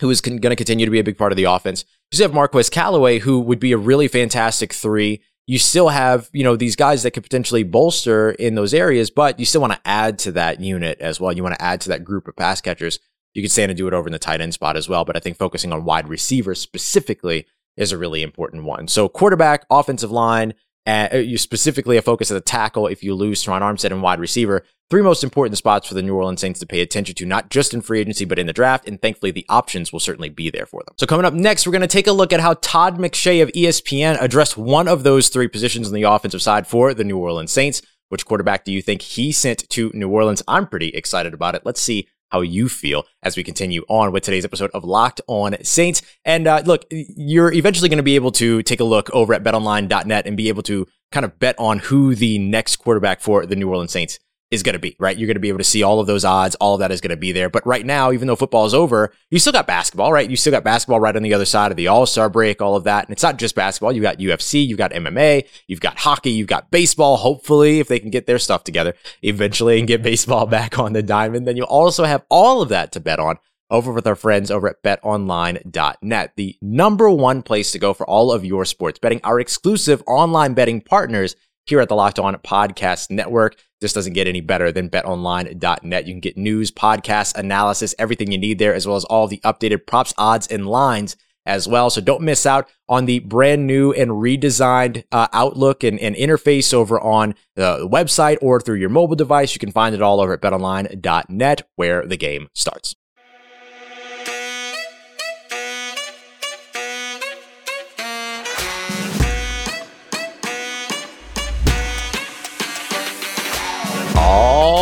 who 0.00 0.10
is 0.10 0.20
con- 0.20 0.36
going 0.36 0.50
to 0.50 0.56
continue 0.56 0.86
to 0.86 0.92
be 0.92 1.00
a 1.00 1.04
big 1.04 1.18
part 1.18 1.32
of 1.32 1.36
the 1.36 1.44
offense. 1.44 1.84
You 2.10 2.16
still 2.16 2.28
have 2.28 2.34
Marquez 2.34 2.70
Callaway, 2.70 3.18
who 3.18 3.40
would 3.40 3.58
be 3.58 3.72
a 3.72 3.78
really 3.78 4.08
fantastic 4.08 4.72
three. 4.72 5.22
You 5.46 5.58
still 5.58 5.88
have, 5.88 6.30
you 6.32 6.44
know, 6.44 6.56
these 6.56 6.76
guys 6.76 7.02
that 7.02 7.12
could 7.12 7.24
potentially 7.24 7.62
bolster 7.62 8.32
in 8.32 8.54
those 8.54 8.72
areas, 8.72 9.10
but 9.10 9.40
you 9.40 9.46
still 9.46 9.60
want 9.60 9.72
to 9.72 9.80
add 9.84 10.18
to 10.20 10.32
that 10.32 10.60
unit 10.60 11.00
as 11.00 11.18
well. 11.18 11.32
You 11.32 11.42
want 11.42 11.56
to 11.56 11.62
add 11.62 11.80
to 11.82 11.88
that 11.88 12.04
group 12.04 12.28
of 12.28 12.36
pass 12.36 12.60
catchers. 12.60 13.00
You 13.34 13.42
could 13.42 13.50
stand 13.50 13.70
and 13.70 13.78
do 13.78 13.88
it 13.88 13.94
over 13.94 14.08
in 14.08 14.12
the 14.12 14.18
tight 14.18 14.40
end 14.40 14.54
spot 14.54 14.76
as 14.76 14.88
well, 14.88 15.04
but 15.04 15.16
I 15.16 15.20
think 15.20 15.36
focusing 15.36 15.72
on 15.72 15.84
wide 15.84 16.08
receivers 16.08 16.60
specifically 16.60 17.46
is 17.76 17.92
a 17.92 17.98
really 17.98 18.22
important 18.22 18.64
one. 18.64 18.88
So 18.88 19.08
quarterback, 19.08 19.64
offensive 19.70 20.10
line, 20.10 20.54
and 20.84 21.14
uh, 21.14 21.18
you 21.18 21.38
specifically 21.38 21.96
a 21.96 22.02
focus 22.02 22.30
of 22.30 22.34
the 22.34 22.40
tackle 22.40 22.86
if 22.86 23.02
you 23.02 23.14
lose 23.14 23.42
Terron 23.42 23.62
Armstead 23.62 23.92
and 23.92 24.02
wide 24.02 24.20
receiver. 24.20 24.64
Three 24.90 25.00
most 25.00 25.24
important 25.24 25.56
spots 25.56 25.88
for 25.88 25.94
the 25.94 26.02
New 26.02 26.14
Orleans 26.14 26.40
Saints 26.40 26.60
to 26.60 26.66
pay 26.66 26.80
attention 26.80 27.14
to, 27.14 27.24
not 27.24 27.48
just 27.48 27.72
in 27.72 27.80
free 27.80 28.00
agency, 28.00 28.26
but 28.26 28.38
in 28.38 28.46
the 28.46 28.52
draft. 28.52 28.86
And 28.86 29.00
thankfully, 29.00 29.30
the 29.30 29.46
options 29.48 29.90
will 29.90 30.00
certainly 30.00 30.28
be 30.28 30.50
there 30.50 30.66
for 30.66 30.82
them. 30.84 30.94
So 30.98 31.06
coming 31.06 31.24
up 31.24 31.32
next, 31.32 31.66
we're 31.66 31.72
going 31.72 31.80
to 31.80 31.86
take 31.86 32.08
a 32.08 32.12
look 32.12 32.32
at 32.32 32.40
how 32.40 32.54
Todd 32.54 32.98
McShay 32.98 33.42
of 33.42 33.48
ESPN 33.52 34.20
addressed 34.20 34.58
one 34.58 34.88
of 34.88 35.02
those 35.02 35.28
three 35.28 35.48
positions 35.48 35.88
on 35.88 35.94
the 35.94 36.02
offensive 36.02 36.42
side 36.42 36.66
for 36.66 36.92
the 36.92 37.04
New 37.04 37.16
Orleans 37.16 37.52
Saints. 37.52 37.80
Which 38.10 38.26
quarterback 38.26 38.64
do 38.64 38.72
you 38.72 38.82
think 38.82 39.00
he 39.00 39.32
sent 39.32 39.66
to 39.70 39.90
New 39.94 40.10
Orleans? 40.10 40.42
I'm 40.46 40.66
pretty 40.66 40.88
excited 40.88 41.32
about 41.32 41.54
it. 41.54 41.62
Let's 41.64 41.80
see 41.80 42.08
how 42.32 42.40
you 42.40 42.68
feel 42.68 43.04
as 43.22 43.36
we 43.36 43.44
continue 43.44 43.84
on 43.88 44.10
with 44.10 44.24
today's 44.24 44.44
episode 44.44 44.70
of 44.72 44.82
Locked 44.84 45.20
On 45.28 45.54
Saints. 45.62 46.02
And 46.24 46.46
uh, 46.46 46.62
look, 46.64 46.86
you're 46.90 47.52
eventually 47.52 47.90
going 47.90 47.98
to 47.98 48.02
be 48.02 48.16
able 48.16 48.32
to 48.32 48.62
take 48.62 48.80
a 48.80 48.84
look 48.84 49.10
over 49.10 49.34
at 49.34 49.44
betonline.net 49.44 50.26
and 50.26 50.36
be 50.36 50.48
able 50.48 50.62
to 50.64 50.88
kind 51.12 51.24
of 51.24 51.38
bet 51.38 51.54
on 51.58 51.78
who 51.78 52.14
the 52.14 52.38
next 52.38 52.76
quarterback 52.76 53.20
for 53.20 53.44
the 53.44 53.54
New 53.54 53.68
Orleans 53.68 53.92
Saints 53.92 54.18
is 54.52 54.62
going 54.62 54.74
to 54.74 54.78
be, 54.78 54.94
right? 54.98 55.16
You're 55.16 55.26
going 55.26 55.36
to 55.36 55.40
be 55.40 55.48
able 55.48 55.58
to 55.58 55.64
see 55.64 55.82
all 55.82 55.98
of 55.98 56.06
those 56.06 56.26
odds. 56.26 56.54
All 56.56 56.74
of 56.74 56.80
that 56.80 56.92
is 56.92 57.00
going 57.00 57.10
to 57.10 57.16
be 57.16 57.32
there. 57.32 57.48
But 57.48 57.66
right 57.66 57.84
now, 57.84 58.12
even 58.12 58.28
though 58.28 58.36
football 58.36 58.66
is 58.66 58.74
over, 58.74 59.10
you 59.30 59.38
still 59.38 59.52
got 59.52 59.66
basketball, 59.66 60.12
right? 60.12 60.28
You 60.28 60.36
still 60.36 60.50
got 60.50 60.62
basketball 60.62 61.00
right 61.00 61.16
on 61.16 61.22
the 61.22 61.32
other 61.32 61.46
side 61.46 61.70
of 61.70 61.78
the 61.78 61.88
All 61.88 62.04
Star 62.04 62.28
break, 62.28 62.60
all 62.60 62.76
of 62.76 62.84
that. 62.84 63.06
And 63.06 63.12
it's 63.12 63.22
not 63.22 63.38
just 63.38 63.54
basketball. 63.54 63.92
You've 63.92 64.02
got 64.02 64.18
UFC, 64.18 64.64
you've 64.64 64.78
got 64.78 64.92
MMA, 64.92 65.48
you've 65.66 65.80
got 65.80 65.98
hockey, 65.98 66.30
you've 66.30 66.48
got 66.48 66.70
baseball. 66.70 67.16
Hopefully, 67.16 67.80
if 67.80 67.88
they 67.88 67.98
can 67.98 68.10
get 68.10 68.26
their 68.26 68.38
stuff 68.38 68.62
together 68.62 68.94
eventually 69.22 69.78
and 69.78 69.88
get 69.88 70.00
mm-hmm. 70.00 70.04
baseball 70.10 70.46
back 70.52 70.78
on 70.78 70.92
the 70.92 71.02
diamond, 71.02 71.48
then 71.48 71.56
you'll 71.56 71.66
also 71.66 72.04
have 72.04 72.22
all 72.28 72.60
of 72.60 72.68
that 72.68 72.92
to 72.92 73.00
bet 73.00 73.18
on 73.18 73.38
over 73.70 73.90
with 73.90 74.06
our 74.06 74.14
friends 74.14 74.50
over 74.50 74.68
at 74.68 74.82
betonline.net, 74.82 76.32
the 76.36 76.58
number 76.60 77.08
one 77.08 77.42
place 77.42 77.72
to 77.72 77.78
go 77.78 77.94
for 77.94 78.06
all 78.06 78.30
of 78.30 78.44
your 78.44 78.66
sports 78.66 78.98
betting, 78.98 79.20
our 79.24 79.40
exclusive 79.40 80.02
online 80.06 80.52
betting 80.52 80.82
partners 80.82 81.34
here 81.66 81.80
at 81.80 81.88
the 81.88 81.94
Locked 81.94 82.18
On 82.18 82.34
Podcast 82.36 83.10
Network. 83.10 83.56
This 83.80 83.92
doesn't 83.92 84.12
get 84.12 84.28
any 84.28 84.40
better 84.40 84.70
than 84.70 84.90
betonline.net. 84.90 86.06
You 86.06 86.12
can 86.12 86.20
get 86.20 86.36
news, 86.36 86.70
podcasts, 86.70 87.36
analysis, 87.36 87.94
everything 87.98 88.30
you 88.30 88.38
need 88.38 88.58
there, 88.58 88.74
as 88.74 88.86
well 88.86 88.96
as 88.96 89.04
all 89.04 89.26
the 89.26 89.40
updated 89.44 89.86
props, 89.86 90.14
odds, 90.16 90.46
and 90.46 90.66
lines 90.66 91.16
as 91.44 91.66
well. 91.66 91.90
So 91.90 92.00
don't 92.00 92.22
miss 92.22 92.46
out 92.46 92.70
on 92.88 93.06
the 93.06 93.18
brand 93.18 93.66
new 93.66 93.92
and 93.92 94.12
redesigned 94.12 95.04
uh, 95.10 95.28
outlook 95.32 95.82
and, 95.82 95.98
and, 95.98 96.14
interface 96.14 96.72
over 96.72 97.00
on 97.00 97.34
the 97.56 97.88
website 97.90 98.38
or 98.40 98.60
through 98.60 98.76
your 98.76 98.90
mobile 98.90 99.16
device. 99.16 99.54
You 99.54 99.58
can 99.58 99.72
find 99.72 99.94
it 99.94 100.02
all 100.02 100.20
over 100.20 100.34
at 100.34 100.40
betonline.net 100.40 101.62
where 101.76 102.06
the 102.06 102.16
game 102.16 102.48
starts. 102.54 102.94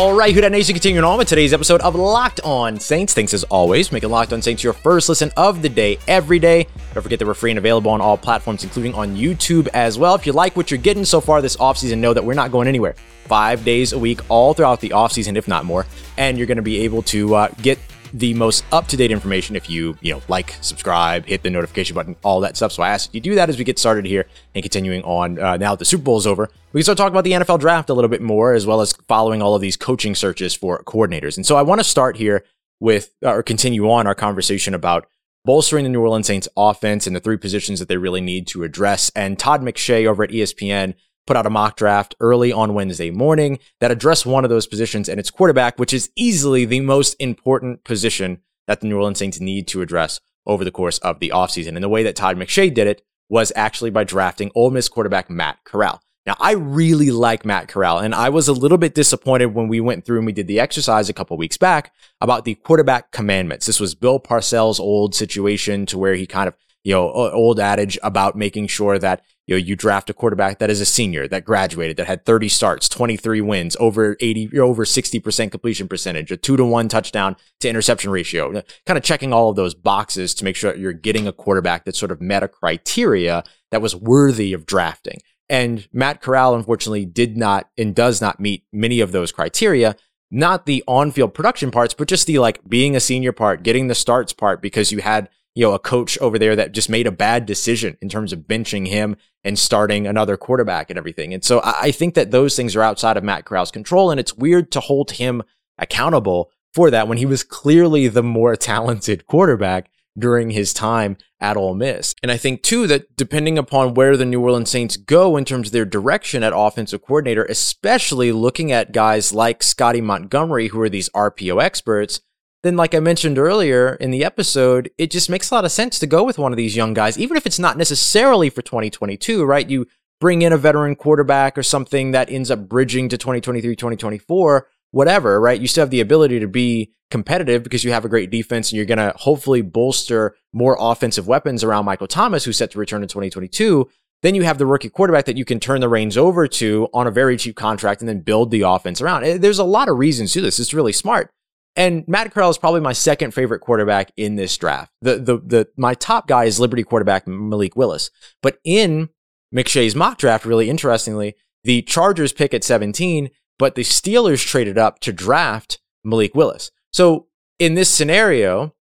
All 0.01 0.15
right, 0.15 0.33
Who 0.33 0.41
Dat 0.41 0.51
Nation, 0.51 0.73
continuing 0.73 1.05
on 1.05 1.19
with 1.19 1.27
today's 1.27 1.53
episode 1.53 1.79
of 1.81 1.93
Locked 1.93 2.39
On 2.43 2.79
Saints. 2.79 3.13
Thanks 3.13 3.35
as 3.35 3.43
always, 3.43 3.91
making 3.91 4.09
Locked 4.09 4.33
On 4.33 4.41
Saints 4.41 4.63
your 4.63 4.73
first 4.73 5.07
listen 5.09 5.31
of 5.37 5.61
the 5.61 5.69
day 5.69 5.99
every 6.07 6.39
day. 6.39 6.65
Don't 6.95 7.03
forget 7.03 7.19
that 7.19 7.27
we're 7.27 7.35
free 7.35 7.51
and 7.51 7.59
available 7.59 7.91
on 7.91 8.01
all 8.01 8.17
platforms, 8.17 8.63
including 8.63 8.95
on 8.95 9.15
YouTube 9.15 9.67
as 9.75 9.99
well. 9.99 10.15
If 10.15 10.25
you 10.25 10.33
like 10.33 10.57
what 10.57 10.71
you're 10.71 10.79
getting 10.79 11.05
so 11.05 11.21
far 11.21 11.39
this 11.39 11.55
offseason, 11.57 11.99
know 11.99 12.15
that 12.15 12.25
we're 12.25 12.33
not 12.33 12.51
going 12.51 12.67
anywhere. 12.67 12.95
Five 13.25 13.63
days 13.63 13.93
a 13.93 13.99
week, 13.99 14.21
all 14.27 14.55
throughout 14.55 14.81
the 14.81 14.89
offseason, 14.89 15.35
if 15.35 15.47
not 15.47 15.65
more. 15.65 15.85
And 16.17 16.35
you're 16.35 16.47
going 16.47 16.55
to 16.55 16.63
be 16.63 16.79
able 16.79 17.03
to 17.03 17.35
uh, 17.35 17.49
get 17.61 17.77
the 18.13 18.33
most 18.33 18.63
up-to-date 18.71 19.11
information 19.11 19.55
if 19.55 19.69
you, 19.69 19.97
you 20.01 20.13
know, 20.13 20.21
like, 20.27 20.55
subscribe, 20.61 21.25
hit 21.25 21.43
the 21.43 21.49
notification 21.49 21.95
button, 21.95 22.15
all 22.23 22.39
that 22.41 22.57
stuff. 22.57 22.71
So 22.71 22.83
I 22.83 22.89
ask 22.89 23.13
you 23.13 23.21
do 23.21 23.35
that 23.35 23.49
as 23.49 23.57
we 23.57 23.63
get 23.63 23.79
started 23.79 24.05
here 24.05 24.27
and 24.53 24.63
continuing 24.63 25.01
on 25.03 25.39
uh, 25.39 25.57
now 25.57 25.71
that 25.71 25.79
the 25.79 25.85
Super 25.85 26.03
Bowl 26.03 26.17
is 26.17 26.27
over. 26.27 26.49
We 26.73 26.79
can 26.79 26.83
start 26.83 26.97
talking 26.97 27.13
about 27.13 27.23
the 27.23 27.31
NFL 27.31 27.59
draft 27.59 27.89
a 27.89 27.93
little 27.93 28.09
bit 28.09 28.21
more, 28.21 28.53
as 28.53 28.65
well 28.65 28.81
as 28.81 28.93
following 29.07 29.41
all 29.41 29.55
of 29.55 29.61
these 29.61 29.77
coaching 29.77 30.15
searches 30.15 30.53
for 30.53 30.83
coordinators. 30.83 31.37
And 31.37 31.45
so 31.45 31.55
I 31.55 31.61
want 31.61 31.79
to 31.79 31.85
start 31.85 32.17
here 32.17 32.43
with, 32.79 33.11
uh, 33.23 33.33
or 33.33 33.43
continue 33.43 33.89
on 33.89 34.07
our 34.07 34.15
conversation 34.15 34.73
about 34.73 35.07
bolstering 35.45 35.83
the 35.83 35.89
New 35.89 36.01
Orleans 36.01 36.27
Saints 36.27 36.47
offense 36.55 37.07
and 37.07 37.15
the 37.15 37.19
three 37.19 37.37
positions 37.37 37.79
that 37.79 37.87
they 37.87 37.97
really 37.97 38.21
need 38.21 38.47
to 38.47 38.63
address. 38.63 39.11
And 39.15 39.39
Todd 39.39 39.61
McShay 39.61 40.05
over 40.05 40.23
at 40.23 40.29
ESPN 40.29 40.93
put 41.31 41.37
out 41.37 41.45
a 41.45 41.49
mock 41.49 41.77
draft 41.77 42.13
early 42.19 42.51
on 42.51 42.73
Wednesday 42.73 43.09
morning 43.09 43.57
that 43.79 43.89
addressed 43.89 44.25
one 44.25 44.43
of 44.43 44.49
those 44.49 44.67
positions 44.67 45.07
and 45.07 45.17
its 45.17 45.31
quarterback, 45.31 45.79
which 45.79 45.93
is 45.93 46.11
easily 46.17 46.65
the 46.65 46.81
most 46.81 47.15
important 47.19 47.85
position 47.85 48.41
that 48.67 48.81
the 48.81 48.87
New 48.87 48.97
Orleans 48.97 49.17
Saints 49.17 49.39
need 49.39 49.65
to 49.69 49.81
address 49.81 50.19
over 50.45 50.65
the 50.65 50.71
course 50.71 50.97
of 50.97 51.21
the 51.21 51.31
offseason. 51.33 51.75
And 51.75 51.83
the 51.85 51.87
way 51.87 52.03
that 52.03 52.17
Todd 52.17 52.35
McShay 52.35 52.73
did 52.73 52.85
it 52.85 53.01
was 53.29 53.53
actually 53.55 53.91
by 53.91 54.03
drafting 54.03 54.51
Ole 54.55 54.71
Miss 54.71 54.89
quarterback 54.89 55.29
Matt 55.29 55.59
Corral. 55.63 56.01
Now, 56.25 56.35
I 56.37 56.51
really 56.51 57.11
like 57.11 57.45
Matt 57.45 57.69
Corral, 57.69 57.99
and 57.99 58.13
I 58.13 58.27
was 58.27 58.49
a 58.49 58.53
little 58.53 58.77
bit 58.77 58.93
disappointed 58.93 59.55
when 59.55 59.69
we 59.69 59.79
went 59.79 60.03
through 60.03 60.17
and 60.17 60.25
we 60.25 60.33
did 60.33 60.47
the 60.47 60.59
exercise 60.59 61.07
a 61.07 61.13
couple 61.13 61.37
weeks 61.37 61.55
back 61.55 61.93
about 62.19 62.43
the 62.43 62.55
quarterback 62.55 63.11
commandments. 63.11 63.67
This 63.67 63.79
was 63.79 63.95
Bill 63.95 64.19
Parcells' 64.19 64.81
old 64.81 65.15
situation 65.15 65.85
to 65.85 65.97
where 65.97 66.15
he 66.15 66.27
kind 66.27 66.49
of, 66.49 66.55
you 66.83 66.93
know, 66.93 67.11
old 67.11 67.59
adage 67.59 67.97
about 68.03 68.35
making 68.35 68.67
sure 68.67 68.97
that 68.99 69.23
you 69.47 69.55
know, 69.55 69.59
you 69.59 69.75
draft 69.75 70.09
a 70.09 70.13
quarterback 70.13 70.59
that 70.59 70.69
is 70.69 70.79
a 70.79 70.85
senior 70.85 71.27
that 71.27 71.43
graduated, 71.43 71.97
that 71.97 72.07
had 72.07 72.25
30 72.25 72.47
starts, 72.47 72.87
23 72.87 73.41
wins, 73.41 73.75
over 73.79 74.15
80, 74.19 74.57
over 74.59 74.85
60% 74.85 75.51
completion 75.51 75.87
percentage, 75.87 76.31
a 76.31 76.37
two 76.37 76.55
to 76.55 76.63
one 76.63 76.87
touchdown 76.87 77.35
to 77.59 77.67
interception 77.67 78.11
ratio, 78.11 78.63
kind 78.85 78.97
of 78.97 79.03
checking 79.03 79.33
all 79.33 79.49
of 79.49 79.55
those 79.55 79.73
boxes 79.73 80.33
to 80.35 80.45
make 80.45 80.55
sure 80.55 80.75
you're 80.75 80.93
getting 80.93 81.27
a 81.27 81.33
quarterback 81.33 81.85
that 81.85 81.95
sort 81.95 82.11
of 82.11 82.21
met 82.21 82.43
a 82.43 82.47
criteria 82.47 83.43
that 83.71 83.81
was 83.81 83.95
worthy 83.95 84.53
of 84.53 84.65
drafting. 84.65 85.19
And 85.49 85.85
Matt 85.91 86.21
Corral, 86.21 86.55
unfortunately, 86.55 87.05
did 87.05 87.35
not 87.35 87.69
and 87.77 87.93
does 87.93 88.21
not 88.21 88.39
meet 88.39 88.63
many 88.71 89.01
of 89.01 89.11
those 89.11 89.31
criteria. 89.31 89.95
not 90.33 90.65
the 90.65 90.81
on-field 90.87 91.33
production 91.33 91.71
parts, 91.71 91.93
but 91.93 92.07
just 92.07 92.25
the 92.25 92.39
like 92.39 92.61
being 92.65 92.95
a 92.95 93.01
senior 93.01 93.33
part, 93.33 93.63
getting 93.63 93.89
the 93.89 93.95
starts 93.95 94.31
part 94.31 94.61
because 94.61 94.89
you 94.89 94.99
had 94.99 95.27
you 95.53 95.65
know, 95.65 95.73
a 95.73 95.79
coach 95.79 96.17
over 96.19 96.39
there 96.39 96.55
that 96.55 96.71
just 96.71 96.89
made 96.89 97.07
a 97.07 97.11
bad 97.11 97.45
decision 97.45 97.97
in 98.01 98.09
terms 98.09 98.31
of 98.31 98.39
benching 98.39 98.87
him 98.87 99.17
and 99.43 99.59
starting 99.59 100.07
another 100.07 100.37
quarterback 100.37 100.89
and 100.89 100.97
everything. 100.97 101.33
And 101.33 101.43
so 101.43 101.61
I 101.63 101.91
think 101.91 102.13
that 102.13 102.31
those 102.31 102.55
things 102.55 102.75
are 102.75 102.83
outside 102.83 103.17
of 103.17 103.23
Matt 103.23 103.45
Corral's 103.45 103.71
control. 103.71 104.11
And 104.11 104.19
it's 104.19 104.35
weird 104.35 104.71
to 104.71 104.79
hold 104.79 105.11
him 105.11 105.43
accountable 105.77 106.51
for 106.73 106.89
that 106.91 107.07
when 107.07 107.17
he 107.17 107.25
was 107.25 107.43
clearly 107.43 108.07
the 108.07 108.23
more 108.23 108.55
talented 108.55 109.27
quarterback 109.27 109.89
during 110.17 110.51
his 110.51 110.73
time 110.73 111.17
at 111.39 111.57
Ole 111.57 111.73
Miss. 111.73 112.13
And 112.21 112.31
I 112.31 112.37
think 112.37 112.63
too 112.63 112.87
that 112.87 113.15
depending 113.15 113.57
upon 113.57 113.93
where 113.93 114.15
the 114.15 114.25
New 114.25 114.41
Orleans 114.41 114.69
Saints 114.69 114.97
go 114.97 115.37
in 115.37 115.45
terms 115.45 115.69
of 115.69 115.73
their 115.73 115.85
direction 115.85 116.43
at 116.43 116.53
offensive 116.55 117.01
coordinator, 117.01 117.45
especially 117.45 118.31
looking 118.31 118.71
at 118.71 118.91
guys 118.91 119.33
like 119.33 119.63
Scotty 119.63 120.01
Montgomery, 120.01 120.67
who 120.67 120.81
are 120.81 120.89
these 120.89 121.09
RPO 121.09 121.61
experts, 121.63 122.21
then 122.63 122.77
like 122.77 122.93
I 122.93 122.99
mentioned 122.99 123.39
earlier 123.39 123.95
in 123.95 124.11
the 124.11 124.23
episode, 124.23 124.91
it 124.97 125.09
just 125.09 125.29
makes 125.29 125.49
a 125.49 125.55
lot 125.55 125.65
of 125.65 125.71
sense 125.71 125.97
to 125.99 126.07
go 126.07 126.23
with 126.23 126.37
one 126.37 126.53
of 126.53 126.57
these 126.57 126.75
young 126.75 126.93
guys, 126.93 127.17
even 127.17 127.37
if 127.37 127.45
it's 127.45 127.59
not 127.59 127.77
necessarily 127.77 128.49
for 128.49 128.61
2022, 128.61 129.43
right? 129.43 129.67
You 129.67 129.87
bring 130.19 130.43
in 130.43 130.53
a 130.53 130.57
veteran 130.57 130.95
quarterback 130.95 131.57
or 131.57 131.63
something 131.63 132.11
that 132.11 132.29
ends 132.29 132.51
up 132.51 132.69
bridging 132.69 133.09
to 133.09 133.17
2023, 133.17 133.75
2024, 133.75 134.67
whatever, 134.91 135.41
right? 135.41 135.59
You 135.59 135.67
still 135.67 135.81
have 135.81 135.89
the 135.89 136.01
ability 136.01 136.39
to 136.39 136.47
be 136.47 136.93
competitive 137.09 137.63
because 137.63 137.83
you 137.83 137.91
have 137.91 138.05
a 138.05 138.09
great 138.09 138.29
defense 138.29 138.71
and 138.71 138.77
you're 138.77 138.85
going 138.85 138.99
to 138.99 139.13
hopefully 139.17 139.61
bolster 139.61 140.35
more 140.53 140.77
offensive 140.79 141.27
weapons 141.27 141.63
around 141.63 141.85
Michael 141.85 142.07
Thomas, 142.07 142.45
who's 142.45 142.57
set 142.57 142.71
to 142.71 142.79
return 142.79 143.01
in 143.01 143.09
2022. 143.09 143.89
Then 144.21 144.35
you 144.35 144.43
have 144.43 144.59
the 144.59 144.67
rookie 144.67 144.89
quarterback 144.89 145.25
that 145.25 145.37
you 145.37 145.45
can 145.45 145.59
turn 145.59 145.81
the 145.81 145.89
reins 145.89 146.15
over 146.15 146.47
to 146.47 146.87
on 146.93 147.07
a 147.07 147.11
very 147.11 147.37
cheap 147.37 147.55
contract 147.55 148.01
and 148.01 148.07
then 148.07 148.19
build 148.19 148.51
the 148.51 148.61
offense 148.61 149.01
around. 149.01 149.23
Eh, 149.23 149.37
there's 149.37 149.57
a 149.57 149.63
lot 149.63 149.89
of 149.89 149.97
reasons 149.97 150.31
to 150.33 150.41
this. 150.41 150.59
It's 150.59 150.75
really 150.75 150.93
smart. 150.93 151.33
And 151.75 152.03
Matt 152.07 152.33
Corral 152.33 152.49
is 152.49 152.57
probably 152.57 152.81
my 152.81 152.93
second 152.93 153.33
favorite 153.33 153.59
quarterback 153.59 154.11
in 154.17 154.35
this 154.35 154.55
draft. 154.57 154.91
The 155.01 155.15
the 155.15 155.37
the 155.37 155.67
my 155.77 155.93
top 155.93 156.27
guy 156.27 156.45
is 156.45 156.59
Liberty 156.59 156.83
quarterback 156.83 157.27
Malik 157.27 157.75
Willis. 157.75 158.09
But 158.41 158.59
in 158.63 159.09
McShay's 159.55 159.95
mock 159.95 160.17
draft, 160.17 160.45
really 160.45 160.69
interestingly, 160.69 161.35
the 161.63 161.81
Chargers 161.83 162.33
pick 162.33 162.53
at 162.53 162.63
17, 162.63 163.29
but 163.59 163.75
the 163.75 163.83
Steelers 163.83 164.45
traded 164.45 164.77
up 164.77 164.99
to 164.99 165.13
draft 165.13 165.79
Malik 166.03 166.35
Willis. 166.35 166.71
So 166.91 167.27
in 167.59 167.75
this 167.75 167.89
scenario, 167.89 168.73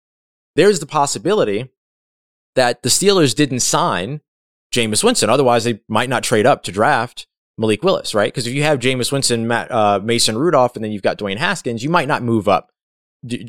there's 0.55 0.79
the 0.79 0.85
possibility 0.85 1.69
that 2.55 2.81
the 2.81 2.89
Steelers 2.89 3.35
didn't 3.35 3.59
sign 3.59 4.21
Jameis 4.73 5.03
Winston. 5.03 5.29
Otherwise, 5.29 5.63
they 5.63 5.81
might 5.87 6.09
not 6.09 6.23
trade 6.23 6.45
up 6.45 6.63
to 6.63 6.71
draft 6.71 7.27
Malik 7.57 7.83
Willis, 7.83 8.15
right? 8.15 8.31
Because 8.31 8.47
if 8.47 8.53
you 8.53 8.63
have 8.63 8.79
Jameis 8.79 9.11
Winston, 9.11 9.47
Matt, 9.47 9.71
uh, 9.71 9.99
Mason 10.03 10.37
Rudolph, 10.37 10.75
and 10.75 10.83
then 10.83 10.91
you've 10.91 11.01
got 11.01 11.17
Dwayne 11.17 11.37
Haskins, 11.37 11.83
you 11.83 11.89
might 11.89 12.07
not 12.07 12.23
move 12.23 12.47
up 12.47 12.71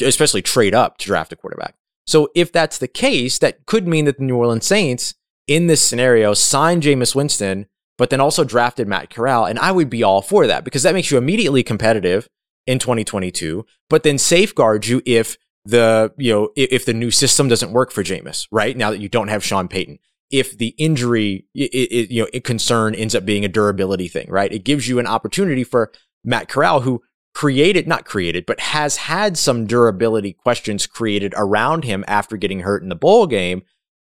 especially 0.03 0.43
trade 0.43 0.75
up 0.75 0.99
to 0.99 1.07
draft 1.07 1.33
a 1.33 1.37
quarterback. 1.37 1.75
So 2.07 2.29
if 2.35 2.53
that's 2.53 2.79
the 2.79 2.89
case, 2.89 3.39
that 3.39 3.67
could 3.67 3.87
mean 3.87 4.05
that 4.07 4.19
the 4.19 4.25
New 4.25 4.37
Orleans 4.37 4.67
Saints 4.67 5.15
in 5.47 5.67
this 5.67 5.83
scenario 5.83 6.35
signed 6.35 6.83
Jameis 6.83 7.15
Winston, 7.15 7.67
but 7.99 8.11
then 8.11 8.21
also 8.21 8.45
drafted 8.45 8.89
Matt 8.89 9.11
Corral. 9.11 9.45
And 9.45 9.59
I 9.59 9.73
would 9.73 9.91
be 9.91 10.03
all 10.03 10.23
for 10.23 10.47
that 10.47 10.65
because 10.65 10.83
that 10.83 10.95
makes 10.95 11.11
you 11.11 11.19
immediately 11.19 11.63
competitive 11.63 12.29
in 12.67 12.79
2022, 12.79 13.65
but 13.89 14.03
then 14.03 14.19
safeguards 14.19 14.89
you 14.89 15.03
if 15.07 15.37
the, 15.65 16.13
you 16.17 16.33
know, 16.33 16.51
if 16.57 16.85
the 16.85 16.95
new 16.95 17.11
system 17.11 17.49
doesn't 17.49 17.73
work 17.73 17.93
for 17.93 18.03
Jameis, 18.03 18.47
right? 18.51 18.77
Now 18.77 18.91
that 18.91 19.01
you 19.01 19.09
don't 19.09 19.29
have 19.29 19.45
Sean 19.45 19.69
Payton. 19.69 19.99
If 20.31 20.57
the 20.57 20.69
injury, 20.79 21.47
it, 21.55 21.75
it, 21.75 22.11
you 22.11 22.23
know, 22.23 22.41
concern 22.41 22.95
ends 22.95 23.15
up 23.15 23.25
being 23.25 23.45
a 23.45 23.49
durability 23.49 24.09
thing, 24.09 24.31
right? 24.31 24.53
It 24.53 24.65
gives 24.65 24.89
you 24.89 25.01
an 25.01 25.07
opportunity 25.07 25.65
for 25.65 25.91
Matt 26.25 26.49
Corral, 26.49 26.81
who 26.81 27.03
created, 27.35 27.87
not 27.87 28.05
created, 28.05 28.45
but 28.47 28.61
has 28.61 28.97
had 28.97 29.39
some 29.39 29.67
durability 29.67 30.33
questions 30.33 30.87
created 30.87 31.33
around 31.37 31.85
him 31.85 32.05
after 32.07 32.37
getting 32.37 32.61
hurt 32.61 32.83
in 32.83 32.89
the 32.89 32.95
bowl 32.95 33.27
game 33.27 33.63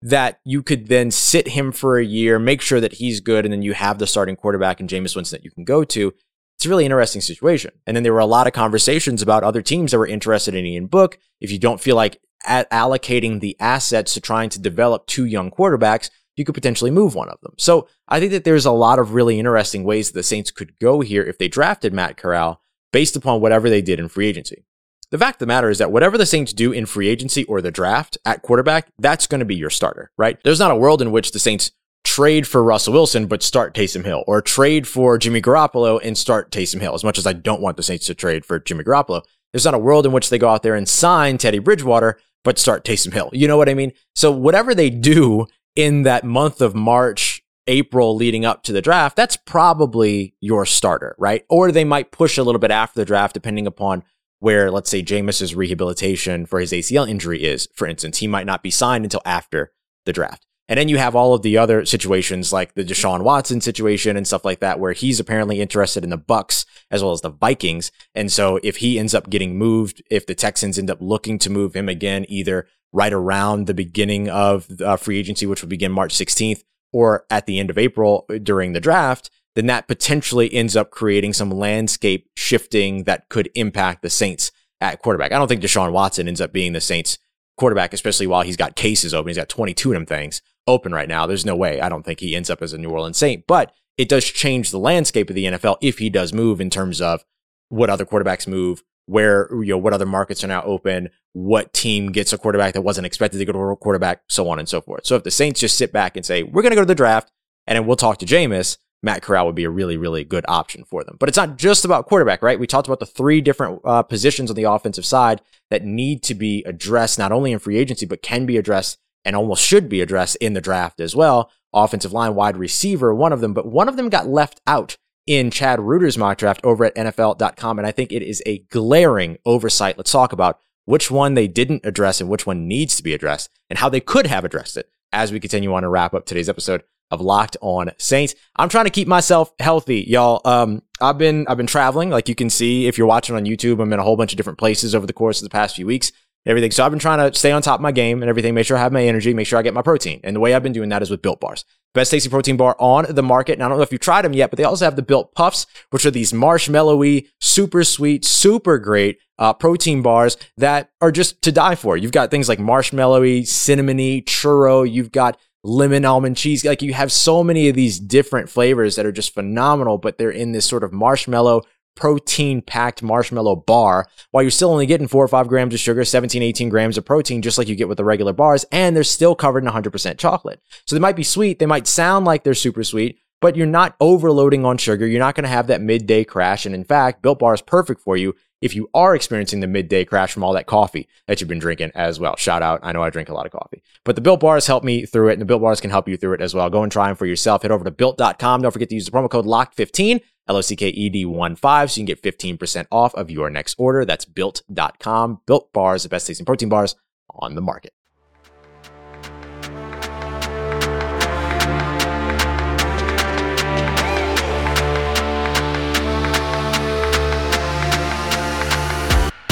that 0.00 0.38
you 0.44 0.62
could 0.62 0.86
then 0.86 1.10
sit 1.10 1.48
him 1.48 1.72
for 1.72 1.98
a 1.98 2.04
year, 2.04 2.38
make 2.38 2.60
sure 2.60 2.80
that 2.80 2.94
he's 2.94 3.20
good, 3.20 3.44
and 3.44 3.52
then 3.52 3.62
you 3.62 3.74
have 3.74 3.98
the 3.98 4.06
starting 4.06 4.36
quarterback 4.36 4.78
and 4.78 4.88
Jameis 4.88 5.16
Winston 5.16 5.38
that 5.38 5.44
you 5.44 5.50
can 5.50 5.64
go 5.64 5.82
to. 5.84 6.14
It's 6.56 6.66
a 6.66 6.68
really 6.68 6.84
interesting 6.84 7.20
situation. 7.20 7.72
And 7.86 7.96
then 7.96 8.04
there 8.04 8.12
were 8.12 8.18
a 8.18 8.26
lot 8.26 8.46
of 8.46 8.52
conversations 8.52 9.22
about 9.22 9.44
other 9.44 9.62
teams 9.62 9.90
that 9.90 9.98
were 9.98 10.06
interested 10.06 10.54
in 10.54 10.66
Ian 10.66 10.86
Book. 10.86 11.18
If 11.40 11.50
you 11.50 11.58
don't 11.58 11.80
feel 11.80 11.96
like 11.96 12.20
allocating 12.46 13.40
the 13.40 13.56
assets 13.58 14.14
to 14.14 14.20
trying 14.20 14.50
to 14.50 14.60
develop 14.60 15.06
two 15.06 15.24
young 15.24 15.50
quarterbacks, 15.50 16.10
you 16.36 16.44
could 16.44 16.54
potentially 16.54 16.92
move 16.92 17.14
one 17.14 17.28
of 17.28 17.40
them. 17.42 17.54
So 17.58 17.88
I 18.06 18.20
think 18.20 18.30
that 18.30 18.44
there's 18.44 18.66
a 18.66 18.70
lot 18.70 19.00
of 19.00 19.14
really 19.14 19.38
interesting 19.38 19.82
ways 19.82 20.12
the 20.12 20.22
Saints 20.22 20.52
could 20.52 20.78
go 20.78 21.00
here 21.00 21.24
if 21.24 21.38
they 21.38 21.48
drafted 21.48 21.92
Matt 21.92 22.16
Corral 22.16 22.62
based 22.92 23.16
upon 23.16 23.40
whatever 23.40 23.68
they 23.68 23.82
did 23.82 24.00
in 24.00 24.08
free 24.08 24.26
agency. 24.26 24.64
The 25.10 25.18
fact 25.18 25.36
of 25.36 25.40
the 25.40 25.46
matter 25.46 25.70
is 25.70 25.78
that 25.78 25.90
whatever 25.90 26.18
the 26.18 26.26
Saints 26.26 26.52
do 26.52 26.70
in 26.70 26.84
free 26.84 27.08
agency 27.08 27.44
or 27.44 27.62
the 27.62 27.70
draft 27.70 28.18
at 28.26 28.42
quarterback, 28.42 28.88
that's 28.98 29.26
going 29.26 29.38
to 29.38 29.46
be 29.46 29.56
your 29.56 29.70
starter, 29.70 30.10
right? 30.18 30.38
There's 30.44 30.58
not 30.58 30.70
a 30.70 30.76
world 30.76 31.00
in 31.00 31.12
which 31.12 31.32
the 31.32 31.38
Saints 31.38 31.70
trade 32.04 32.46
for 32.46 32.62
Russell 32.62 32.92
Wilson 32.92 33.26
but 33.26 33.42
start 33.42 33.74
Taysom 33.74 34.04
Hill 34.04 34.24
or 34.26 34.42
trade 34.42 34.86
for 34.86 35.18
Jimmy 35.18 35.40
Garoppolo 35.40 36.00
and 36.02 36.16
start 36.16 36.50
Taysom 36.50 36.80
Hill. 36.80 36.94
As 36.94 37.04
much 37.04 37.18
as 37.18 37.26
I 37.26 37.32
don't 37.32 37.62
want 37.62 37.76
the 37.76 37.82
Saints 37.82 38.06
to 38.06 38.14
trade 38.14 38.44
for 38.44 38.58
Jimmy 38.58 38.84
Garoppolo, 38.84 39.22
there's 39.52 39.64
not 39.64 39.74
a 39.74 39.78
world 39.78 40.04
in 40.04 40.12
which 40.12 40.28
they 40.28 40.38
go 40.38 40.48
out 40.48 40.62
there 40.62 40.74
and 40.74 40.88
sign 40.88 41.38
Teddy 41.38 41.58
Bridgewater 41.58 42.18
but 42.44 42.58
start 42.58 42.84
Taysom 42.84 43.12
Hill. 43.12 43.30
You 43.32 43.48
know 43.48 43.56
what 43.56 43.68
I 43.68 43.74
mean? 43.74 43.92
So 44.14 44.30
whatever 44.30 44.74
they 44.74 44.90
do 44.90 45.46
in 45.74 46.02
that 46.02 46.24
month 46.24 46.60
of 46.60 46.74
March 46.74 47.27
April 47.68 48.16
leading 48.16 48.44
up 48.44 48.64
to 48.64 48.72
the 48.72 48.82
draft, 48.82 49.14
that's 49.14 49.36
probably 49.36 50.34
your 50.40 50.66
starter, 50.66 51.14
right? 51.18 51.44
Or 51.48 51.70
they 51.70 51.84
might 51.84 52.10
push 52.10 52.36
a 52.36 52.42
little 52.42 52.58
bit 52.58 52.72
after 52.72 52.98
the 52.98 53.04
draft, 53.04 53.34
depending 53.34 53.66
upon 53.66 54.02
where, 54.40 54.70
let's 54.70 54.90
say, 54.90 55.02
Jameis's 55.02 55.54
rehabilitation 55.54 56.46
for 56.46 56.58
his 56.58 56.72
ACL 56.72 57.08
injury 57.08 57.44
is. 57.44 57.68
For 57.74 57.86
instance, 57.86 58.18
he 58.18 58.26
might 58.26 58.46
not 58.46 58.62
be 58.62 58.70
signed 58.70 59.04
until 59.04 59.22
after 59.24 59.72
the 60.06 60.12
draft. 60.12 60.46
And 60.68 60.78
then 60.78 60.88
you 60.88 60.98
have 60.98 61.16
all 61.16 61.32
of 61.32 61.40
the 61.42 61.56
other 61.56 61.86
situations 61.86 62.52
like 62.52 62.74
the 62.74 62.84
Deshaun 62.84 63.22
Watson 63.22 63.60
situation 63.62 64.16
and 64.16 64.26
stuff 64.26 64.44
like 64.44 64.60
that, 64.60 64.78
where 64.78 64.92
he's 64.92 65.18
apparently 65.18 65.60
interested 65.60 66.04
in 66.04 66.10
the 66.10 66.18
Bucks 66.18 66.66
as 66.90 67.02
well 67.02 67.12
as 67.12 67.22
the 67.22 67.30
Vikings. 67.30 67.90
And 68.14 68.30
so 68.30 68.60
if 68.62 68.76
he 68.76 68.98
ends 68.98 69.14
up 69.14 69.30
getting 69.30 69.56
moved, 69.56 70.02
if 70.10 70.26
the 70.26 70.34
Texans 70.34 70.78
end 70.78 70.90
up 70.90 70.98
looking 71.00 71.38
to 71.38 71.50
move 71.50 71.74
him 71.74 71.88
again, 71.88 72.26
either 72.28 72.66
right 72.92 73.12
around 73.12 73.66
the 73.66 73.74
beginning 73.74 74.28
of 74.28 74.68
uh, 74.80 74.96
free 74.96 75.18
agency, 75.18 75.46
which 75.46 75.62
will 75.62 75.68
begin 75.70 75.92
March 75.92 76.14
16th, 76.14 76.62
or 76.92 77.24
at 77.30 77.46
the 77.46 77.58
end 77.58 77.70
of 77.70 77.78
April 77.78 78.24
uh, 78.30 78.38
during 78.38 78.72
the 78.72 78.80
draft, 78.80 79.30
then 79.54 79.66
that 79.66 79.88
potentially 79.88 80.52
ends 80.52 80.76
up 80.76 80.90
creating 80.90 81.32
some 81.32 81.50
landscape 81.50 82.28
shifting 82.36 83.04
that 83.04 83.28
could 83.28 83.50
impact 83.54 84.02
the 84.02 84.10
Saints 84.10 84.52
at 84.80 85.02
quarterback. 85.02 85.32
I 85.32 85.38
don't 85.38 85.48
think 85.48 85.62
Deshaun 85.62 85.92
Watson 85.92 86.28
ends 86.28 86.40
up 86.40 86.52
being 86.52 86.72
the 86.72 86.80
Saints 86.80 87.18
quarterback, 87.56 87.92
especially 87.92 88.26
while 88.26 88.42
he's 88.42 88.56
got 88.56 88.76
cases 88.76 89.12
open. 89.12 89.28
He's 89.28 89.36
got 89.36 89.48
22 89.48 89.90
of 89.90 89.94
them 89.94 90.06
things 90.06 90.40
open 90.66 90.92
right 90.92 91.08
now. 91.08 91.26
There's 91.26 91.44
no 91.44 91.56
way. 91.56 91.80
I 91.80 91.88
don't 91.88 92.04
think 92.04 92.20
he 92.20 92.36
ends 92.36 92.50
up 92.50 92.62
as 92.62 92.72
a 92.72 92.78
New 92.78 92.90
Orleans 92.90 93.18
Saint, 93.18 93.46
but 93.46 93.72
it 93.96 94.08
does 94.08 94.24
change 94.24 94.70
the 94.70 94.78
landscape 94.78 95.28
of 95.28 95.34
the 95.34 95.46
NFL 95.46 95.78
if 95.82 95.98
he 95.98 96.08
does 96.08 96.32
move 96.32 96.60
in 96.60 96.70
terms 96.70 97.00
of 97.00 97.24
what 97.68 97.90
other 97.90 98.06
quarterbacks 98.06 98.46
move, 98.46 98.82
where, 99.08 99.48
you 99.52 99.72
know, 99.72 99.78
what 99.78 99.94
other 99.94 100.06
markets 100.06 100.44
are 100.44 100.48
now 100.48 100.62
open, 100.62 101.08
what 101.32 101.72
team 101.72 102.12
gets 102.12 102.32
a 102.32 102.38
quarterback 102.38 102.74
that 102.74 102.82
wasn't 102.82 103.06
expected 103.06 103.38
to 103.38 103.44
go 103.44 103.52
to 103.52 103.58
a 103.58 103.76
quarterback, 103.76 104.20
so 104.28 104.48
on 104.50 104.58
and 104.58 104.68
so 104.68 104.80
forth. 104.80 105.06
So 105.06 105.16
if 105.16 105.24
the 105.24 105.30
Saints 105.30 105.60
just 105.60 105.78
sit 105.78 105.92
back 105.92 106.16
and 106.16 106.26
say, 106.26 106.42
we're 106.42 106.62
going 106.62 106.72
to 106.72 106.76
go 106.76 106.82
to 106.82 106.86
the 106.86 106.94
draft 106.94 107.32
and 107.66 107.76
then 107.76 107.86
we'll 107.86 107.96
talk 107.96 108.18
to 108.18 108.26
Jameis, 108.26 108.76
Matt 109.02 109.22
Corral 109.22 109.46
would 109.46 109.54
be 109.54 109.64
a 109.64 109.70
really, 109.70 109.96
really 109.96 110.24
good 110.24 110.44
option 110.48 110.84
for 110.84 111.04
them. 111.04 111.16
But 111.18 111.28
it's 111.28 111.38
not 111.38 111.56
just 111.56 111.84
about 111.84 112.06
quarterback, 112.06 112.42
right? 112.42 112.58
We 112.58 112.66
talked 112.66 112.88
about 112.88 113.00
the 113.00 113.06
three 113.06 113.40
different 113.40 113.80
uh, 113.84 114.02
positions 114.02 114.50
on 114.50 114.56
the 114.56 114.64
offensive 114.64 115.06
side 115.06 115.40
that 115.70 115.84
need 115.84 116.22
to 116.24 116.34
be 116.34 116.62
addressed, 116.66 117.18
not 117.18 117.32
only 117.32 117.52
in 117.52 117.60
free 117.60 117.78
agency, 117.78 118.06
but 118.06 118.22
can 118.22 118.44
be 118.44 118.56
addressed 118.56 118.98
and 119.24 119.34
almost 119.36 119.64
should 119.64 119.88
be 119.88 120.00
addressed 120.00 120.36
in 120.36 120.52
the 120.52 120.60
draft 120.60 121.00
as 121.00 121.16
well. 121.16 121.50
Offensive 121.72 122.12
line, 122.12 122.34
wide 122.34 122.56
receiver, 122.56 123.14
one 123.14 123.32
of 123.32 123.40
them, 123.40 123.54
but 123.54 123.66
one 123.66 123.88
of 123.88 123.96
them 123.96 124.08
got 124.08 124.26
left 124.26 124.60
out 124.66 124.96
in 125.28 125.50
Chad 125.50 125.78
Reuter's 125.78 126.16
mock 126.16 126.38
draft 126.38 126.64
over 126.64 126.86
at 126.86 126.96
NFL.com. 126.96 127.78
And 127.78 127.86
I 127.86 127.92
think 127.92 128.10
it 128.10 128.22
is 128.22 128.42
a 128.46 128.60
glaring 128.70 129.36
oversight. 129.44 129.98
Let's 129.98 130.10
talk 130.10 130.32
about 130.32 130.58
which 130.86 131.10
one 131.10 131.34
they 131.34 131.46
didn't 131.46 131.84
address 131.84 132.18
and 132.20 132.30
which 132.30 132.46
one 132.46 132.66
needs 132.66 132.96
to 132.96 133.02
be 133.02 133.12
addressed 133.12 133.50
and 133.68 133.78
how 133.78 133.90
they 133.90 134.00
could 134.00 134.26
have 134.26 134.46
addressed 134.46 134.78
it 134.78 134.90
as 135.12 135.30
we 135.30 135.38
continue 135.38 135.72
on 135.74 135.82
to 135.82 135.88
wrap 135.88 136.14
up 136.14 136.24
today's 136.24 136.48
episode 136.48 136.82
of 137.10 137.20
Locked 137.20 137.58
On 137.60 137.90
Saints. 137.98 138.34
I'm 138.56 138.70
trying 138.70 138.86
to 138.86 138.90
keep 138.90 139.06
myself 139.06 139.52
healthy, 139.60 140.00
y'all. 140.08 140.40
Um, 140.46 140.82
I've 141.00 141.18
been 141.18 141.46
I've 141.46 141.56
been 141.56 141.66
traveling, 141.66 142.10
like 142.10 142.28
you 142.28 142.34
can 142.34 142.50
see 142.50 142.86
if 142.86 142.98
you're 142.98 143.06
watching 143.06 143.36
on 143.36 143.44
YouTube. 143.44 143.82
I'm 143.82 143.92
in 143.92 143.98
a 143.98 144.02
whole 144.02 144.16
bunch 144.16 144.32
of 144.32 144.36
different 144.38 144.58
places 144.58 144.94
over 144.94 145.06
the 145.06 145.12
course 145.12 145.40
of 145.40 145.44
the 145.44 145.52
past 145.52 145.76
few 145.76 145.86
weeks 145.86 146.10
everything. 146.46 146.70
So 146.70 146.84
I've 146.84 146.90
been 146.90 146.98
trying 146.98 147.30
to 147.30 147.38
stay 147.38 147.52
on 147.52 147.62
top 147.62 147.78
of 147.78 147.82
my 147.82 147.92
game 147.92 148.22
and 148.22 148.28
everything, 148.28 148.54
make 148.54 148.66
sure 148.66 148.76
I 148.76 148.80
have 148.80 148.92
my 148.92 149.04
energy, 149.04 149.34
make 149.34 149.46
sure 149.46 149.58
I 149.58 149.62
get 149.62 149.74
my 149.74 149.82
protein. 149.82 150.20
And 150.24 150.34
the 150.34 150.40
way 150.40 150.54
I've 150.54 150.62
been 150.62 150.72
doing 150.72 150.88
that 150.90 151.02
is 151.02 151.10
with 151.10 151.22
Built 151.22 151.40
Bars. 151.40 151.64
Best 151.94 152.10
tasty 152.10 152.28
protein 152.28 152.56
bar 152.56 152.76
on 152.78 153.06
the 153.08 153.22
market. 153.22 153.54
And 153.54 153.62
I 153.62 153.68
don't 153.68 153.78
know 153.78 153.82
if 153.82 153.92
you've 153.92 154.00
tried 154.00 154.22
them 154.22 154.32
yet, 154.32 154.50
but 154.50 154.56
they 154.56 154.64
also 154.64 154.84
have 154.84 154.96
the 154.96 155.02
Built 155.02 155.34
Puffs, 155.34 155.66
which 155.90 156.06
are 156.06 156.10
these 156.10 156.32
marshmallowy, 156.32 157.28
super 157.40 157.84
sweet, 157.84 158.24
super 158.24 158.78
great 158.78 159.18
uh, 159.38 159.52
protein 159.52 160.02
bars 160.02 160.36
that 160.56 160.90
are 161.00 161.12
just 161.12 161.42
to 161.42 161.52
die 161.52 161.74
for. 161.74 161.96
You've 161.96 162.12
got 162.12 162.30
things 162.30 162.48
like 162.48 162.58
marshmallowy, 162.58 163.42
cinnamony, 163.42 164.24
churro. 164.24 164.90
You've 164.90 165.12
got 165.12 165.38
lemon 165.64 166.04
almond 166.04 166.36
cheese. 166.36 166.64
Like 166.64 166.82
you 166.82 166.94
have 166.94 167.12
so 167.12 167.42
many 167.42 167.68
of 167.68 167.74
these 167.74 167.98
different 167.98 168.48
flavors 168.48 168.96
that 168.96 169.06
are 169.06 169.12
just 169.12 169.34
phenomenal, 169.34 169.98
but 169.98 170.18
they're 170.18 170.30
in 170.30 170.52
this 170.52 170.66
sort 170.66 170.84
of 170.84 170.92
marshmallow 170.92 171.62
protein 171.98 172.62
packed 172.62 173.02
marshmallow 173.02 173.56
bar 173.56 174.06
while 174.30 174.42
you're 174.42 174.52
still 174.52 174.70
only 174.70 174.86
getting 174.86 175.08
four 175.08 175.24
or 175.24 175.28
five 175.28 175.48
grams 175.48 175.74
of 175.74 175.80
sugar, 175.80 176.04
17, 176.04 176.40
18 176.40 176.68
grams 176.68 176.96
of 176.96 177.04
protein, 177.04 177.42
just 177.42 177.58
like 177.58 177.66
you 177.66 177.74
get 177.74 177.88
with 177.88 177.98
the 177.98 178.04
regular 178.04 178.32
bars. 178.32 178.64
And 178.70 178.94
they're 178.94 179.02
still 179.02 179.34
covered 179.34 179.64
in 179.64 179.70
100% 179.70 180.16
chocolate. 180.16 180.62
So 180.86 180.94
they 180.94 181.00
might 181.00 181.16
be 181.16 181.24
sweet. 181.24 181.58
They 181.58 181.66
might 181.66 181.88
sound 181.88 182.24
like 182.24 182.44
they're 182.44 182.54
super 182.54 182.84
sweet, 182.84 183.18
but 183.40 183.56
you're 183.56 183.66
not 183.66 183.96
overloading 183.98 184.64
on 184.64 184.78
sugar. 184.78 185.08
You're 185.08 185.18
not 185.18 185.34
going 185.34 185.42
to 185.42 185.48
have 185.48 185.66
that 185.66 185.80
midday 185.80 186.22
crash. 186.22 186.64
And 186.64 186.74
in 186.74 186.84
fact, 186.84 187.20
Built 187.20 187.40
Bar 187.40 187.54
is 187.54 187.62
perfect 187.62 188.00
for 188.00 188.16
you 188.16 188.36
if 188.60 188.74
you 188.74 188.88
are 188.94 189.14
experiencing 189.14 189.60
the 189.60 189.66
midday 189.66 190.04
crash 190.04 190.32
from 190.32 190.42
all 190.42 190.52
that 190.52 190.66
coffee 190.66 191.08
that 191.26 191.40
you've 191.40 191.48
been 191.48 191.58
drinking 191.58 191.92
as 191.94 192.18
well. 192.18 192.36
Shout 192.36 192.62
out. 192.62 192.80
I 192.82 192.92
know 192.92 193.02
I 193.02 193.10
drink 193.10 193.28
a 193.28 193.34
lot 193.34 193.46
of 193.46 193.52
coffee, 193.52 193.82
but 194.04 194.16
the 194.16 194.20
Built 194.20 194.40
Bars 194.40 194.66
help 194.66 194.84
me 194.84 195.06
through 195.06 195.28
it 195.28 195.34
and 195.34 195.40
the 195.40 195.46
Built 195.46 195.62
Bars 195.62 195.80
can 195.80 195.90
help 195.90 196.08
you 196.08 196.16
through 196.16 196.34
it 196.34 196.40
as 196.40 196.54
well. 196.54 196.68
Go 196.70 196.82
and 196.82 196.90
try 196.90 197.06
them 197.06 197.16
for 197.16 197.26
yourself. 197.26 197.62
Head 197.62 197.70
over 197.70 197.84
to 197.84 197.90
built.com. 197.90 198.62
Don't 198.62 198.72
forget 198.72 198.88
to 198.88 198.94
use 198.94 199.06
the 199.06 199.10
promo 199.10 199.30
code 199.30 199.46
LOCKED15, 199.46 200.20
L-O-C-K-E-D-1-5 200.48 201.90
so 201.90 202.00
you 202.00 202.06
can 202.06 202.14
get 202.14 202.22
15% 202.22 202.86
off 202.90 203.14
of 203.14 203.30
your 203.30 203.50
next 203.50 203.74
order. 203.78 204.04
That's 204.04 204.24
built.com. 204.24 205.40
Built 205.46 205.72
Bars, 205.72 206.02
the 206.02 206.08
best 206.08 206.26
tasting 206.26 206.46
protein 206.46 206.68
bars 206.68 206.96
on 207.30 207.54
the 207.54 207.60
market. 207.60 207.92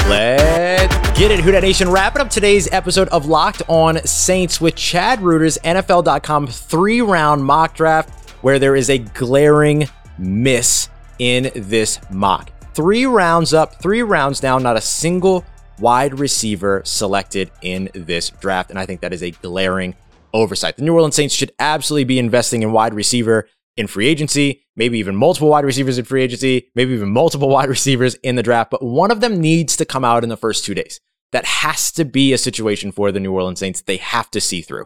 Let's 0.09 1.19
get 1.19 1.31
it, 1.31 1.41
Who 1.41 1.51
Dat 1.51 1.63
Nation. 1.63 1.89
Wrapping 1.89 2.21
up 2.21 2.29
today's 2.29 2.71
episode 2.71 3.09
of 3.09 3.25
Locked 3.25 3.61
On 3.67 3.97
Saints 4.05 4.61
with 4.61 4.75
Chad 4.75 5.21
Reuter's 5.21 5.57
NFL.com 5.65 6.47
three 6.47 7.01
round 7.01 7.43
mock 7.43 7.75
draft, 7.75 8.31
where 8.41 8.57
there 8.57 8.77
is 8.77 8.89
a 8.89 8.99
glaring 8.99 9.89
miss 10.17 10.89
in 11.19 11.51
this 11.55 11.99
mock. 12.11 12.51
Three 12.73 13.05
rounds 13.05 13.53
up, 13.53 13.81
three 13.81 14.03
rounds 14.03 14.39
down, 14.39 14.63
not 14.63 14.77
a 14.77 14.81
single 14.81 15.43
wide 15.79 16.19
receiver 16.19 16.81
selected 16.85 17.51
in 17.61 17.89
this 17.93 18.29
draft. 18.29 18.69
And 18.69 18.79
I 18.79 18.85
think 18.85 19.01
that 19.01 19.13
is 19.13 19.23
a 19.23 19.31
glaring 19.31 19.95
oversight. 20.33 20.77
The 20.77 20.83
New 20.83 20.93
Orleans 20.93 21.15
Saints 21.15 21.33
should 21.33 21.51
absolutely 21.59 22.03
be 22.03 22.19
investing 22.19 22.61
in 22.61 22.71
wide 22.71 22.93
receiver 22.93 23.47
in 23.77 23.87
free 23.87 24.07
agency, 24.07 24.63
maybe 24.75 24.97
even 24.99 25.15
multiple 25.15 25.49
wide 25.49 25.63
receivers 25.63 25.97
in 25.97 26.05
free 26.05 26.23
agency, 26.23 26.69
maybe 26.75 26.93
even 26.93 27.11
multiple 27.11 27.49
wide 27.57 27.69
receivers 27.69 28.15
in 28.15 28.35
the 28.35 28.43
draft, 28.43 28.71
but 28.71 28.83
one 28.83 29.11
of 29.11 29.21
them 29.21 29.39
needs 29.39 29.77
to 29.77 29.85
come 29.85 30.03
out 30.03 30.23
in 30.23 30.29
the 30.29 30.37
first 30.37 30.65
two 30.65 30.73
days. 30.73 30.99
That 31.31 31.45
has 31.45 31.91
to 31.93 32.05
be 32.05 32.33
a 32.33 32.37
situation 32.37 32.91
for 32.91 33.11
the 33.11 33.19
New 33.19 33.33
Orleans 33.33 33.59
Saints. 33.59 33.81
They 33.81 33.97
have 33.97 34.31
to 34.31 34.41
see 34.41 34.61
through. 34.61 34.85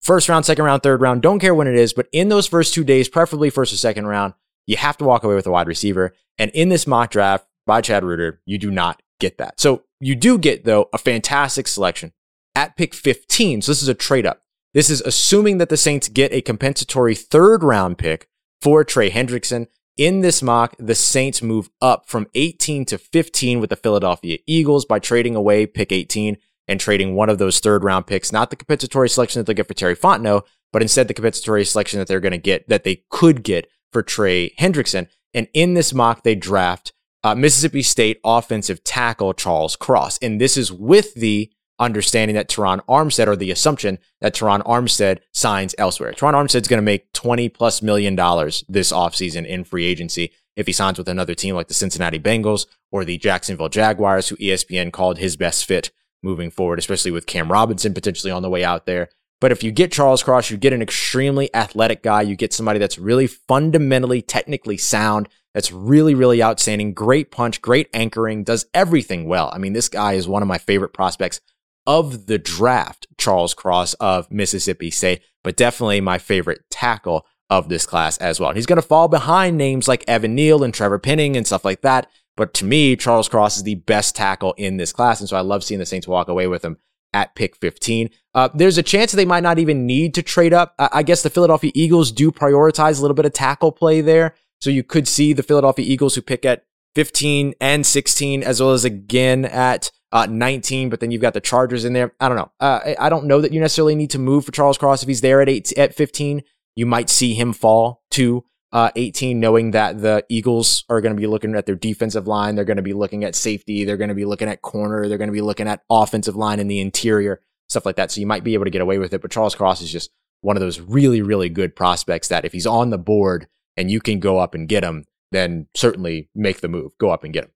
First 0.00 0.28
round, 0.28 0.46
second 0.46 0.64
round, 0.64 0.82
third 0.82 1.00
round, 1.00 1.20
don't 1.20 1.40
care 1.40 1.54
when 1.54 1.66
it 1.66 1.74
is, 1.74 1.92
but 1.92 2.08
in 2.12 2.30
those 2.30 2.46
first 2.46 2.72
two 2.72 2.84
days, 2.84 3.08
preferably 3.08 3.50
first 3.50 3.72
or 3.72 3.76
second 3.76 4.06
round, 4.06 4.32
you 4.66 4.76
have 4.76 4.96
to 4.98 5.04
walk 5.04 5.24
away 5.24 5.34
with 5.34 5.46
a 5.46 5.50
wide 5.50 5.68
receiver. 5.68 6.14
And 6.38 6.50
in 6.52 6.68
this 6.68 6.86
mock 6.86 7.10
draft 7.10 7.46
by 7.66 7.80
Chad 7.80 8.04
Reuter, 8.04 8.40
you 8.46 8.58
do 8.58 8.70
not 8.70 9.02
get 9.18 9.38
that. 9.38 9.60
So 9.60 9.84
you 10.00 10.14
do 10.14 10.38
get, 10.38 10.64
though, 10.64 10.88
a 10.92 10.98
fantastic 10.98 11.68
selection 11.68 12.12
at 12.54 12.76
pick 12.76 12.94
15. 12.94 13.62
So 13.62 13.70
this 13.70 13.82
is 13.82 13.88
a 13.88 13.94
trade 13.94 14.26
up. 14.26 14.40
This 14.72 14.90
is 14.90 15.00
assuming 15.00 15.58
that 15.58 15.68
the 15.68 15.76
Saints 15.76 16.08
get 16.08 16.32
a 16.32 16.40
compensatory 16.40 17.14
third 17.14 17.62
round 17.62 17.98
pick 17.98 18.28
for 18.62 18.84
Trey 18.84 19.10
Hendrickson. 19.10 19.66
In 19.96 20.20
this 20.20 20.42
mock, 20.42 20.76
the 20.78 20.94
Saints 20.94 21.42
move 21.42 21.68
up 21.82 22.08
from 22.08 22.28
18 22.34 22.84
to 22.86 22.98
15 22.98 23.60
with 23.60 23.70
the 23.70 23.76
Philadelphia 23.76 24.38
Eagles 24.46 24.84
by 24.84 24.98
trading 24.98 25.34
away 25.34 25.66
pick 25.66 25.92
18 25.92 26.38
and 26.68 26.80
trading 26.80 27.14
one 27.14 27.28
of 27.28 27.38
those 27.38 27.58
third 27.58 27.82
round 27.82 28.06
picks, 28.06 28.32
not 28.32 28.50
the 28.50 28.56
compensatory 28.56 29.08
selection 29.08 29.40
that 29.40 29.46
they'll 29.46 29.56
get 29.56 29.66
for 29.66 29.74
Terry 29.74 29.96
Fontenot, 29.96 30.44
but 30.72 30.82
instead 30.82 31.08
the 31.08 31.14
compensatory 31.14 31.64
selection 31.64 31.98
that 31.98 32.06
they're 32.06 32.20
going 32.20 32.30
to 32.30 32.38
get, 32.38 32.68
that 32.68 32.84
they 32.84 33.02
could 33.10 33.42
get 33.42 33.68
for 33.92 34.02
Trey 34.02 34.50
Hendrickson. 34.58 35.08
And 35.34 35.48
in 35.54 35.74
this 35.74 35.94
mock, 35.94 36.22
they 36.22 36.34
draft 36.34 36.92
uh, 37.22 37.34
Mississippi 37.34 37.82
State 37.82 38.20
offensive 38.24 38.82
tackle 38.84 39.34
Charles 39.34 39.76
Cross. 39.76 40.18
And 40.22 40.40
this 40.40 40.56
is 40.56 40.72
with 40.72 41.14
the 41.14 41.52
understanding 41.78 42.34
that 42.34 42.48
Terron 42.48 42.84
Armstead 42.86 43.26
or 43.26 43.36
the 43.36 43.50
assumption 43.50 43.98
that 44.20 44.34
Terron 44.34 44.62
Armstead 44.64 45.20
signs 45.32 45.74
elsewhere. 45.78 46.12
Terron 46.12 46.34
Armstead's 46.34 46.68
going 46.68 46.78
to 46.78 46.82
make 46.82 47.12
20 47.12 47.48
plus 47.48 47.82
million 47.82 48.14
dollars 48.14 48.64
this 48.68 48.92
offseason 48.92 49.46
in 49.46 49.64
free 49.64 49.86
agency 49.86 50.32
if 50.56 50.66
he 50.66 50.72
signs 50.72 50.98
with 50.98 51.08
another 51.08 51.34
team 51.34 51.54
like 51.54 51.68
the 51.68 51.74
Cincinnati 51.74 52.18
Bengals 52.18 52.66
or 52.90 53.04
the 53.04 53.18
Jacksonville 53.18 53.70
Jaguars, 53.70 54.28
who 54.28 54.36
ESPN 54.36 54.92
called 54.92 55.18
his 55.18 55.36
best 55.36 55.64
fit 55.64 55.90
moving 56.22 56.50
forward, 56.50 56.78
especially 56.78 57.10
with 57.10 57.26
Cam 57.26 57.50
Robinson 57.50 57.94
potentially 57.94 58.30
on 58.30 58.42
the 58.42 58.50
way 58.50 58.62
out 58.62 58.84
there. 58.84 59.08
But 59.40 59.52
if 59.52 59.62
you 59.62 59.70
get 59.70 59.92
Charles 59.92 60.22
Cross, 60.22 60.50
you 60.50 60.56
get 60.58 60.72
an 60.72 60.82
extremely 60.82 61.54
athletic 61.54 62.02
guy. 62.02 62.22
You 62.22 62.36
get 62.36 62.52
somebody 62.52 62.78
that's 62.78 62.98
really 62.98 63.26
fundamentally, 63.26 64.20
technically 64.20 64.76
sound, 64.76 65.28
that's 65.54 65.72
really, 65.72 66.14
really 66.14 66.42
outstanding. 66.42 66.92
Great 66.92 67.30
punch, 67.30 67.62
great 67.62 67.88
anchoring, 67.94 68.44
does 68.44 68.66
everything 68.74 69.26
well. 69.26 69.50
I 69.52 69.58
mean, 69.58 69.72
this 69.72 69.88
guy 69.88 70.12
is 70.12 70.28
one 70.28 70.42
of 70.42 70.48
my 70.48 70.58
favorite 70.58 70.92
prospects 70.92 71.40
of 71.86 72.26
the 72.26 72.38
draft, 72.38 73.06
Charles 73.16 73.54
Cross 73.54 73.94
of 73.94 74.30
Mississippi 74.30 74.90
State, 74.90 75.22
but 75.42 75.56
definitely 75.56 76.00
my 76.00 76.18
favorite 76.18 76.62
tackle 76.70 77.26
of 77.48 77.68
this 77.68 77.84
class 77.84 78.16
as 78.18 78.38
well. 78.38 78.52
he's 78.52 78.66
going 78.66 78.80
to 78.80 78.86
fall 78.86 79.08
behind 79.08 79.58
names 79.58 79.88
like 79.88 80.04
Evan 80.06 80.36
Neal 80.36 80.62
and 80.62 80.72
Trevor 80.72 81.00
Penning 81.00 81.36
and 81.36 81.46
stuff 81.46 81.64
like 81.64 81.80
that. 81.80 82.08
But 82.36 82.54
to 82.54 82.64
me, 82.64 82.94
Charles 82.94 83.28
Cross 83.28 83.56
is 83.56 83.62
the 83.64 83.74
best 83.74 84.14
tackle 84.14 84.54
in 84.56 84.76
this 84.76 84.92
class. 84.92 85.18
And 85.18 85.28
so 85.28 85.36
I 85.36 85.40
love 85.40 85.64
seeing 85.64 85.80
the 85.80 85.86
Saints 85.86 86.06
walk 86.06 86.28
away 86.28 86.46
with 86.46 86.64
him 86.64 86.78
at 87.12 87.34
pick 87.34 87.56
15. 87.56 88.10
Uh, 88.34 88.48
there's 88.54 88.78
a 88.78 88.82
chance 88.82 89.12
they 89.12 89.24
might 89.24 89.42
not 89.42 89.58
even 89.58 89.86
need 89.86 90.14
to 90.14 90.22
trade 90.22 90.52
up. 90.52 90.74
I 90.78 91.02
guess 91.02 91.22
the 91.22 91.30
Philadelphia 91.30 91.72
Eagles 91.74 92.12
do 92.12 92.30
prioritize 92.30 92.98
a 92.98 93.02
little 93.02 93.14
bit 93.14 93.26
of 93.26 93.32
tackle 93.32 93.72
play 93.72 94.00
there. 94.00 94.34
So 94.60 94.70
you 94.70 94.82
could 94.82 95.08
see 95.08 95.32
the 95.32 95.42
Philadelphia 95.42 95.84
Eagles 95.86 96.14
who 96.14 96.22
pick 96.22 96.44
at 96.44 96.64
15 96.94 97.54
and 97.60 97.86
16, 97.86 98.42
as 98.42 98.60
well 98.60 98.72
as 98.72 98.84
again 98.84 99.44
at 99.44 99.90
uh, 100.12 100.26
19, 100.26 100.90
but 100.90 101.00
then 101.00 101.10
you've 101.10 101.22
got 101.22 101.34
the 101.34 101.40
Chargers 101.40 101.84
in 101.84 101.92
there. 101.92 102.12
I 102.20 102.28
don't 102.28 102.36
know. 102.36 102.50
Uh, 102.60 102.94
I 102.98 103.08
don't 103.08 103.26
know 103.26 103.40
that 103.40 103.52
you 103.52 103.60
necessarily 103.60 103.94
need 103.94 104.10
to 104.10 104.18
move 104.18 104.44
for 104.44 104.52
Charles 104.52 104.78
Cross 104.78 105.02
if 105.02 105.08
he's 105.08 105.20
there 105.20 105.40
at 105.40 105.48
eight 105.48 105.72
at 105.78 105.94
15. 105.94 106.42
You 106.76 106.86
might 106.86 107.08
see 107.10 107.34
him 107.34 107.52
fall 107.52 108.02
to 108.12 108.44
uh, 108.72 108.90
18, 108.94 109.40
knowing 109.40 109.72
that 109.72 110.00
the 110.00 110.24
Eagles 110.28 110.84
are 110.88 111.00
going 111.00 111.14
to 111.14 111.20
be 111.20 111.26
looking 111.26 111.54
at 111.54 111.66
their 111.66 111.74
defensive 111.74 112.26
line. 112.26 112.54
They're 112.54 112.64
going 112.64 112.76
to 112.76 112.82
be 112.82 112.92
looking 112.92 113.24
at 113.24 113.34
safety. 113.34 113.84
They're 113.84 113.96
going 113.96 114.08
to 114.08 114.14
be 114.14 114.24
looking 114.24 114.48
at 114.48 114.62
corner. 114.62 115.08
They're 115.08 115.18
going 115.18 115.28
to 115.28 115.32
be 115.32 115.40
looking 115.40 115.68
at 115.68 115.82
offensive 115.90 116.36
line 116.36 116.60
in 116.60 116.68
the 116.68 116.80
interior, 116.80 117.40
stuff 117.68 117.84
like 117.84 117.96
that. 117.96 118.10
So 118.10 118.20
you 118.20 118.26
might 118.26 118.44
be 118.44 118.54
able 118.54 118.64
to 118.64 118.70
get 118.70 118.82
away 118.82 118.98
with 118.98 119.12
it. 119.12 119.22
But 119.22 119.32
Charles 119.32 119.54
Cross 119.54 119.82
is 119.82 119.90
just 119.90 120.10
one 120.40 120.56
of 120.56 120.60
those 120.60 120.80
really, 120.80 121.20
really 121.20 121.48
good 121.48 121.74
prospects 121.74 122.28
that 122.28 122.44
if 122.44 122.52
he's 122.52 122.66
on 122.66 122.90
the 122.90 122.98
board 122.98 123.48
and 123.76 123.90
you 123.90 124.00
can 124.00 124.20
go 124.20 124.38
up 124.38 124.54
and 124.54 124.68
get 124.68 124.84
him, 124.84 125.04
then 125.32 125.66
certainly 125.74 126.28
make 126.34 126.60
the 126.60 126.68
move. 126.68 126.96
Go 126.98 127.10
up 127.10 127.24
and 127.24 127.32
get 127.32 127.44
him. 127.44 127.50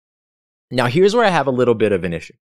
Now, 0.71 0.87
here's 0.87 1.15
where 1.15 1.25
I 1.25 1.31
have 1.31 1.47
a 1.47 1.53
little 1.53 1.75
bit 1.75 1.93
of 1.93 2.05
an 2.05 2.13
issue. 2.13 2.35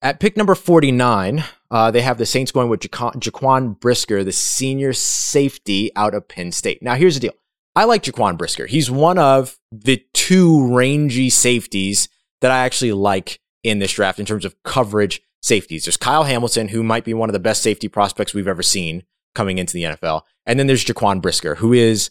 At 0.00 0.20
pick 0.20 0.36
number 0.36 0.54
49, 0.54 1.42
uh, 1.70 1.90
they 1.90 2.02
have 2.02 2.18
the 2.18 2.26
Saints 2.26 2.52
going 2.52 2.68
with 2.68 2.80
Jaquan 2.80 3.80
Brisker, 3.80 4.22
the 4.22 4.32
senior 4.32 4.92
safety 4.92 5.90
out 5.96 6.14
of 6.14 6.28
Penn 6.28 6.52
State. 6.52 6.82
Now, 6.82 6.94
here's 6.94 7.14
the 7.14 7.20
deal. 7.20 7.32
I 7.78 7.84
like 7.84 8.02
Jaquan 8.02 8.36
Brisker. 8.36 8.66
He's 8.66 8.90
one 8.90 9.18
of 9.18 9.56
the 9.70 10.04
two 10.12 10.74
rangy 10.74 11.30
safeties 11.30 12.08
that 12.40 12.50
I 12.50 12.64
actually 12.64 12.90
like 12.90 13.38
in 13.62 13.78
this 13.78 13.92
draft 13.92 14.18
in 14.18 14.26
terms 14.26 14.44
of 14.44 14.60
coverage 14.64 15.22
safeties. 15.42 15.84
There's 15.84 15.96
Kyle 15.96 16.24
Hamilton, 16.24 16.66
who 16.66 16.82
might 16.82 17.04
be 17.04 17.14
one 17.14 17.28
of 17.28 17.34
the 17.34 17.38
best 17.38 17.62
safety 17.62 17.86
prospects 17.86 18.34
we've 18.34 18.48
ever 18.48 18.64
seen 18.64 19.04
coming 19.36 19.58
into 19.58 19.74
the 19.74 19.84
NFL. 19.84 20.22
And 20.44 20.58
then 20.58 20.66
there's 20.66 20.84
Jaquan 20.84 21.22
Brisker, 21.22 21.54
who 21.54 21.72
is 21.72 22.10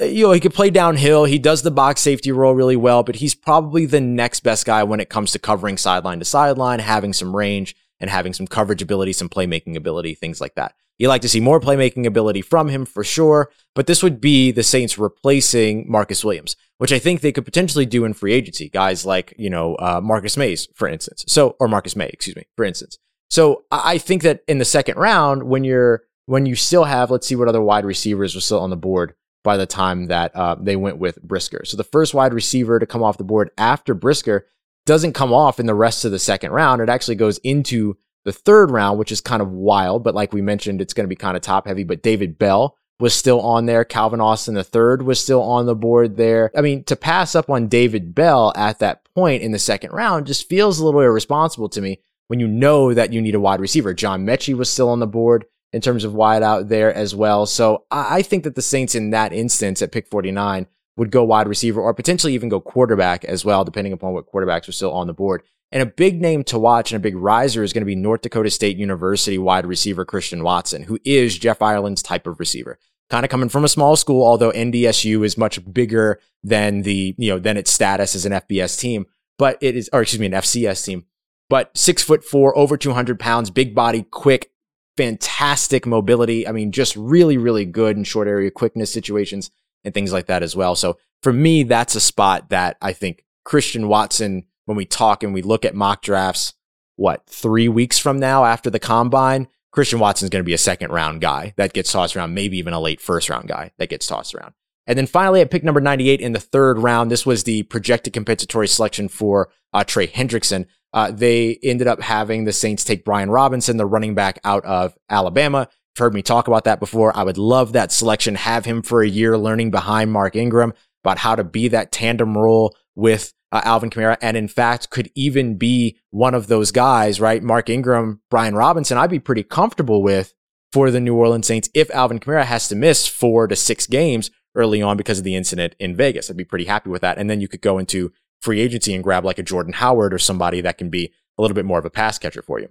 uh, 0.00 0.06
you 0.06 0.24
know, 0.24 0.32
he 0.32 0.40
could 0.40 0.54
play 0.54 0.70
downhill. 0.70 1.26
He 1.26 1.38
does 1.38 1.60
the 1.60 1.70
box 1.70 2.00
safety 2.00 2.32
role 2.32 2.54
really 2.54 2.76
well, 2.76 3.02
but 3.02 3.16
he's 3.16 3.34
probably 3.34 3.84
the 3.84 4.00
next 4.00 4.40
best 4.40 4.64
guy 4.64 4.82
when 4.82 4.98
it 4.98 5.10
comes 5.10 5.32
to 5.32 5.38
covering 5.38 5.76
sideline 5.76 6.20
to 6.20 6.24
sideline, 6.24 6.78
having 6.78 7.12
some 7.12 7.36
range 7.36 7.76
and 8.00 8.08
having 8.08 8.32
some 8.32 8.46
coverage 8.46 8.80
ability, 8.80 9.12
some 9.12 9.28
playmaking 9.28 9.76
ability, 9.76 10.14
things 10.14 10.40
like 10.40 10.54
that. 10.54 10.74
You 10.98 11.08
like 11.08 11.22
to 11.22 11.28
see 11.28 11.40
more 11.40 11.60
playmaking 11.60 12.06
ability 12.06 12.42
from 12.42 12.68
him 12.68 12.84
for 12.84 13.02
sure, 13.02 13.50
but 13.74 13.86
this 13.86 14.02
would 14.02 14.20
be 14.20 14.52
the 14.52 14.62
Saints 14.62 14.98
replacing 14.98 15.90
Marcus 15.90 16.24
Williams, 16.24 16.56
which 16.78 16.92
I 16.92 16.98
think 16.98 17.20
they 17.20 17.32
could 17.32 17.44
potentially 17.44 17.86
do 17.86 18.04
in 18.04 18.12
free 18.12 18.32
agency. 18.32 18.68
Guys 18.68 19.04
like, 19.04 19.34
you 19.38 19.50
know, 19.50 19.74
uh, 19.76 20.00
Marcus 20.02 20.36
Mays, 20.36 20.68
for 20.74 20.86
instance. 20.88 21.24
So, 21.26 21.56
or 21.58 21.66
Marcus 21.66 21.96
Maye, 21.96 22.10
excuse 22.12 22.36
me, 22.36 22.44
for 22.56 22.64
instance. 22.64 22.98
So 23.30 23.64
I 23.70 23.98
think 23.98 24.22
that 24.22 24.42
in 24.46 24.58
the 24.58 24.64
second 24.64 24.98
round, 24.98 25.44
when 25.44 25.64
you're, 25.64 26.02
when 26.26 26.46
you 26.46 26.54
still 26.54 26.84
have, 26.84 27.10
let's 27.10 27.26
see 27.26 27.36
what 27.36 27.48
other 27.48 27.62
wide 27.62 27.84
receivers 27.84 28.36
are 28.36 28.40
still 28.40 28.60
on 28.60 28.70
the 28.70 28.76
board 28.76 29.14
by 29.42 29.56
the 29.56 29.66
time 29.66 30.06
that 30.06 30.36
uh, 30.36 30.54
they 30.60 30.76
went 30.76 30.98
with 30.98 31.20
Brisker. 31.22 31.64
So 31.64 31.76
the 31.76 31.84
first 31.84 32.14
wide 32.14 32.34
receiver 32.34 32.78
to 32.78 32.86
come 32.86 33.02
off 33.02 33.18
the 33.18 33.24
board 33.24 33.50
after 33.58 33.94
Brisker 33.94 34.46
doesn't 34.86 35.14
come 35.14 35.32
off 35.32 35.58
in 35.58 35.66
the 35.66 35.74
rest 35.74 36.04
of 36.04 36.12
the 36.12 36.18
second 36.18 36.52
round. 36.52 36.80
It 36.80 36.88
actually 36.88 37.14
goes 37.16 37.38
into 37.38 37.96
the 38.24 38.32
third 38.32 38.70
round, 38.70 38.98
which 38.98 39.12
is 39.12 39.20
kind 39.20 39.42
of 39.42 39.50
wild. 39.50 40.04
But 40.04 40.14
like 40.14 40.32
we 40.32 40.42
mentioned, 40.42 40.80
it's 40.80 40.94
going 40.94 41.04
to 41.04 41.08
be 41.08 41.16
kind 41.16 41.36
of 41.36 41.42
top 41.42 41.66
heavy. 41.66 41.84
But 41.84 42.02
David 42.02 42.38
Bell 42.38 42.76
was 43.00 43.14
still 43.14 43.40
on 43.40 43.66
there. 43.66 43.84
Calvin 43.84 44.20
Austin 44.20 44.54
the 44.54 44.62
third 44.62 45.02
was 45.02 45.20
still 45.20 45.42
on 45.42 45.66
the 45.66 45.74
board 45.74 46.16
there. 46.16 46.50
I 46.56 46.60
mean, 46.60 46.84
to 46.84 46.96
pass 46.96 47.34
up 47.34 47.50
on 47.50 47.66
David 47.66 48.14
Bell 48.14 48.52
at 48.54 48.78
that 48.78 49.04
point 49.14 49.42
in 49.42 49.52
the 49.52 49.58
second 49.58 49.90
round 49.90 50.26
just 50.26 50.48
feels 50.48 50.78
a 50.78 50.84
little 50.84 51.00
irresponsible 51.00 51.68
to 51.70 51.80
me 51.80 52.00
when 52.28 52.38
you 52.38 52.46
know 52.46 52.94
that 52.94 53.12
you 53.12 53.20
need 53.20 53.34
a 53.34 53.40
wide 53.40 53.60
receiver. 53.60 53.92
John 53.92 54.24
Metchie 54.24 54.56
was 54.56 54.70
still 54.70 54.88
on 54.88 55.00
the 55.00 55.06
board 55.06 55.46
in 55.72 55.80
terms 55.80 56.04
of 56.04 56.14
wide 56.14 56.42
out 56.42 56.68
there 56.68 56.94
as 56.94 57.14
well. 57.14 57.46
So 57.46 57.84
I 57.90 58.22
think 58.22 58.44
that 58.44 58.54
the 58.54 58.62
Saints 58.62 58.94
in 58.94 59.10
that 59.10 59.32
instance 59.32 59.82
at 59.82 59.90
pick 59.92 60.06
49 60.06 60.66
would 60.96 61.10
go 61.10 61.24
wide 61.24 61.48
receiver 61.48 61.80
or 61.80 61.94
potentially 61.94 62.34
even 62.34 62.48
go 62.48 62.60
quarterback 62.60 63.24
as 63.24 63.44
well, 63.44 63.64
depending 63.64 63.92
upon 63.92 64.12
what 64.12 64.30
quarterbacks 64.30 64.68
are 64.68 64.72
still 64.72 64.92
on 64.92 65.06
the 65.06 65.14
board. 65.14 65.42
And 65.72 65.82
a 65.82 65.86
big 65.86 66.20
name 66.20 66.44
to 66.44 66.58
watch 66.58 66.92
and 66.92 66.96
a 66.98 67.02
big 67.02 67.16
riser 67.16 67.62
is 67.62 67.72
going 67.72 67.80
to 67.80 67.86
be 67.86 67.96
North 67.96 68.20
Dakota 68.20 68.50
State 68.50 68.76
University 68.76 69.38
wide 69.38 69.64
receiver 69.64 70.04
Christian 70.04 70.42
Watson, 70.42 70.82
who 70.82 70.98
is 71.02 71.38
Jeff 71.38 71.62
Ireland's 71.62 72.02
type 72.02 72.26
of 72.26 72.38
receiver. 72.38 72.78
Kind 73.08 73.24
of 73.24 73.30
coming 73.30 73.48
from 73.48 73.64
a 73.64 73.68
small 73.68 73.96
school, 73.96 74.22
although 74.22 74.52
NDSU 74.52 75.24
is 75.24 75.38
much 75.38 75.58
bigger 75.72 76.20
than 76.42 76.82
the, 76.82 77.14
you 77.16 77.30
know, 77.30 77.38
than 77.38 77.56
its 77.56 77.72
status 77.72 78.14
as 78.14 78.26
an 78.26 78.32
FBS 78.32 78.78
team, 78.78 79.06
but 79.38 79.56
it 79.62 79.74
is, 79.74 79.88
or 79.94 80.02
excuse 80.02 80.20
me, 80.20 80.26
an 80.26 80.32
FCS 80.32 80.84
team. 80.84 81.06
But 81.48 81.76
six 81.76 82.02
foot 82.02 82.22
four, 82.22 82.56
over 82.56 82.76
200 82.76 83.18
pounds, 83.18 83.50
big 83.50 83.74
body, 83.74 84.02
quick, 84.02 84.50
fantastic 84.96 85.86
mobility. 85.86 86.46
I 86.46 86.52
mean, 86.52 86.70
just 86.70 86.96
really, 86.96 87.38
really 87.38 87.64
good 87.64 87.96
in 87.96 88.04
short 88.04 88.28
area 88.28 88.50
quickness 88.50 88.92
situations 88.92 89.50
and 89.84 89.94
things 89.94 90.12
like 90.12 90.26
that 90.26 90.42
as 90.42 90.54
well. 90.54 90.76
So 90.76 90.98
for 91.22 91.32
me, 91.32 91.62
that's 91.62 91.94
a 91.94 92.00
spot 92.00 92.50
that 92.50 92.76
I 92.82 92.92
think 92.92 93.24
Christian 93.44 93.88
Watson 93.88 94.44
when 94.64 94.76
we 94.76 94.84
talk 94.84 95.22
and 95.22 95.34
we 95.34 95.42
look 95.42 95.64
at 95.64 95.74
mock 95.74 96.02
drafts, 96.02 96.54
what, 96.96 97.26
three 97.26 97.68
weeks 97.68 97.98
from 97.98 98.18
now 98.18 98.44
after 98.44 98.70
the 98.70 98.78
combine, 98.78 99.48
Christian 99.72 99.98
Watson's 99.98 100.30
going 100.30 100.42
to 100.42 100.46
be 100.46 100.54
a 100.54 100.58
second 100.58 100.90
round 100.90 101.20
guy 101.20 101.54
that 101.56 101.72
gets 101.72 101.90
tossed 101.90 102.14
around, 102.16 102.34
maybe 102.34 102.58
even 102.58 102.74
a 102.74 102.80
late 102.80 103.00
first 103.00 103.28
round 103.30 103.48
guy 103.48 103.72
that 103.78 103.88
gets 103.88 104.06
tossed 104.06 104.34
around. 104.34 104.52
And 104.86 104.98
then 104.98 105.06
finally, 105.06 105.40
at 105.40 105.50
pick 105.50 105.64
number 105.64 105.80
98 105.80 106.20
in 106.20 106.32
the 106.32 106.40
third 106.40 106.78
round, 106.78 107.10
this 107.10 107.24
was 107.24 107.44
the 107.44 107.62
projected 107.64 108.12
compensatory 108.12 108.68
selection 108.68 109.08
for 109.08 109.48
uh, 109.72 109.84
Trey 109.84 110.06
Hendrickson. 110.06 110.66
Uh, 110.92 111.10
they 111.10 111.58
ended 111.62 111.86
up 111.86 112.02
having 112.02 112.44
the 112.44 112.52
Saints 112.52 112.84
take 112.84 113.04
Brian 113.04 113.30
Robinson, 113.30 113.76
the 113.76 113.86
running 113.86 114.14
back 114.14 114.38
out 114.44 114.64
of 114.64 114.94
Alabama. 115.08 115.68
You've 115.70 116.04
heard 116.04 116.14
me 116.14 116.22
talk 116.22 116.48
about 116.48 116.64
that 116.64 116.80
before. 116.80 117.16
I 117.16 117.22
would 117.22 117.38
love 117.38 117.72
that 117.72 117.92
selection, 117.92 118.34
have 118.34 118.64
him 118.64 118.82
for 118.82 119.02
a 119.02 119.08
year 119.08 119.38
learning 119.38 119.70
behind 119.70 120.12
Mark 120.12 120.36
Ingram 120.36 120.74
about 121.04 121.18
how 121.18 121.34
to 121.34 121.44
be 121.44 121.68
that 121.68 121.92
tandem 121.92 122.36
role 122.36 122.76
with 122.94 123.32
uh, 123.52 123.60
Alvin 123.64 123.90
Kamara, 123.90 124.16
and 124.22 124.36
in 124.36 124.48
fact, 124.48 124.90
could 124.90 125.10
even 125.14 125.56
be 125.56 125.98
one 126.10 126.34
of 126.34 126.46
those 126.46 126.72
guys, 126.72 127.20
right? 127.20 127.42
Mark 127.42 127.68
Ingram, 127.68 128.22
Brian 128.30 128.54
Robinson, 128.54 128.96
I'd 128.96 129.10
be 129.10 129.18
pretty 129.20 129.42
comfortable 129.42 130.02
with 130.02 130.32
for 130.72 130.90
the 130.90 131.00
New 131.00 131.14
Orleans 131.14 131.46
Saints 131.46 131.68
if 131.74 131.90
Alvin 131.90 132.18
Kamara 132.18 132.44
has 132.44 132.66
to 132.68 132.74
miss 132.74 133.06
four 133.06 133.46
to 133.46 133.54
six 133.54 133.86
games 133.86 134.30
early 134.54 134.80
on 134.80 134.96
because 134.96 135.18
of 135.18 135.24
the 135.24 135.36
incident 135.36 135.76
in 135.78 135.94
Vegas. 135.94 136.30
I'd 136.30 136.36
be 136.36 136.44
pretty 136.44 136.64
happy 136.64 136.88
with 136.88 137.02
that. 137.02 137.18
And 137.18 137.28
then 137.28 137.40
you 137.40 137.48
could 137.48 137.60
go 137.60 137.78
into 137.78 138.12
free 138.40 138.60
agency 138.60 138.94
and 138.94 139.04
grab 139.04 139.24
like 139.24 139.38
a 139.38 139.42
Jordan 139.42 139.74
Howard 139.74 140.14
or 140.14 140.18
somebody 140.18 140.62
that 140.62 140.78
can 140.78 140.88
be 140.88 141.12
a 141.38 141.42
little 141.42 141.54
bit 141.54 141.64
more 141.64 141.78
of 141.78 141.84
a 141.84 141.90
pass 141.90 142.18
catcher 142.18 142.42
for 142.42 142.58
you. 142.58 142.68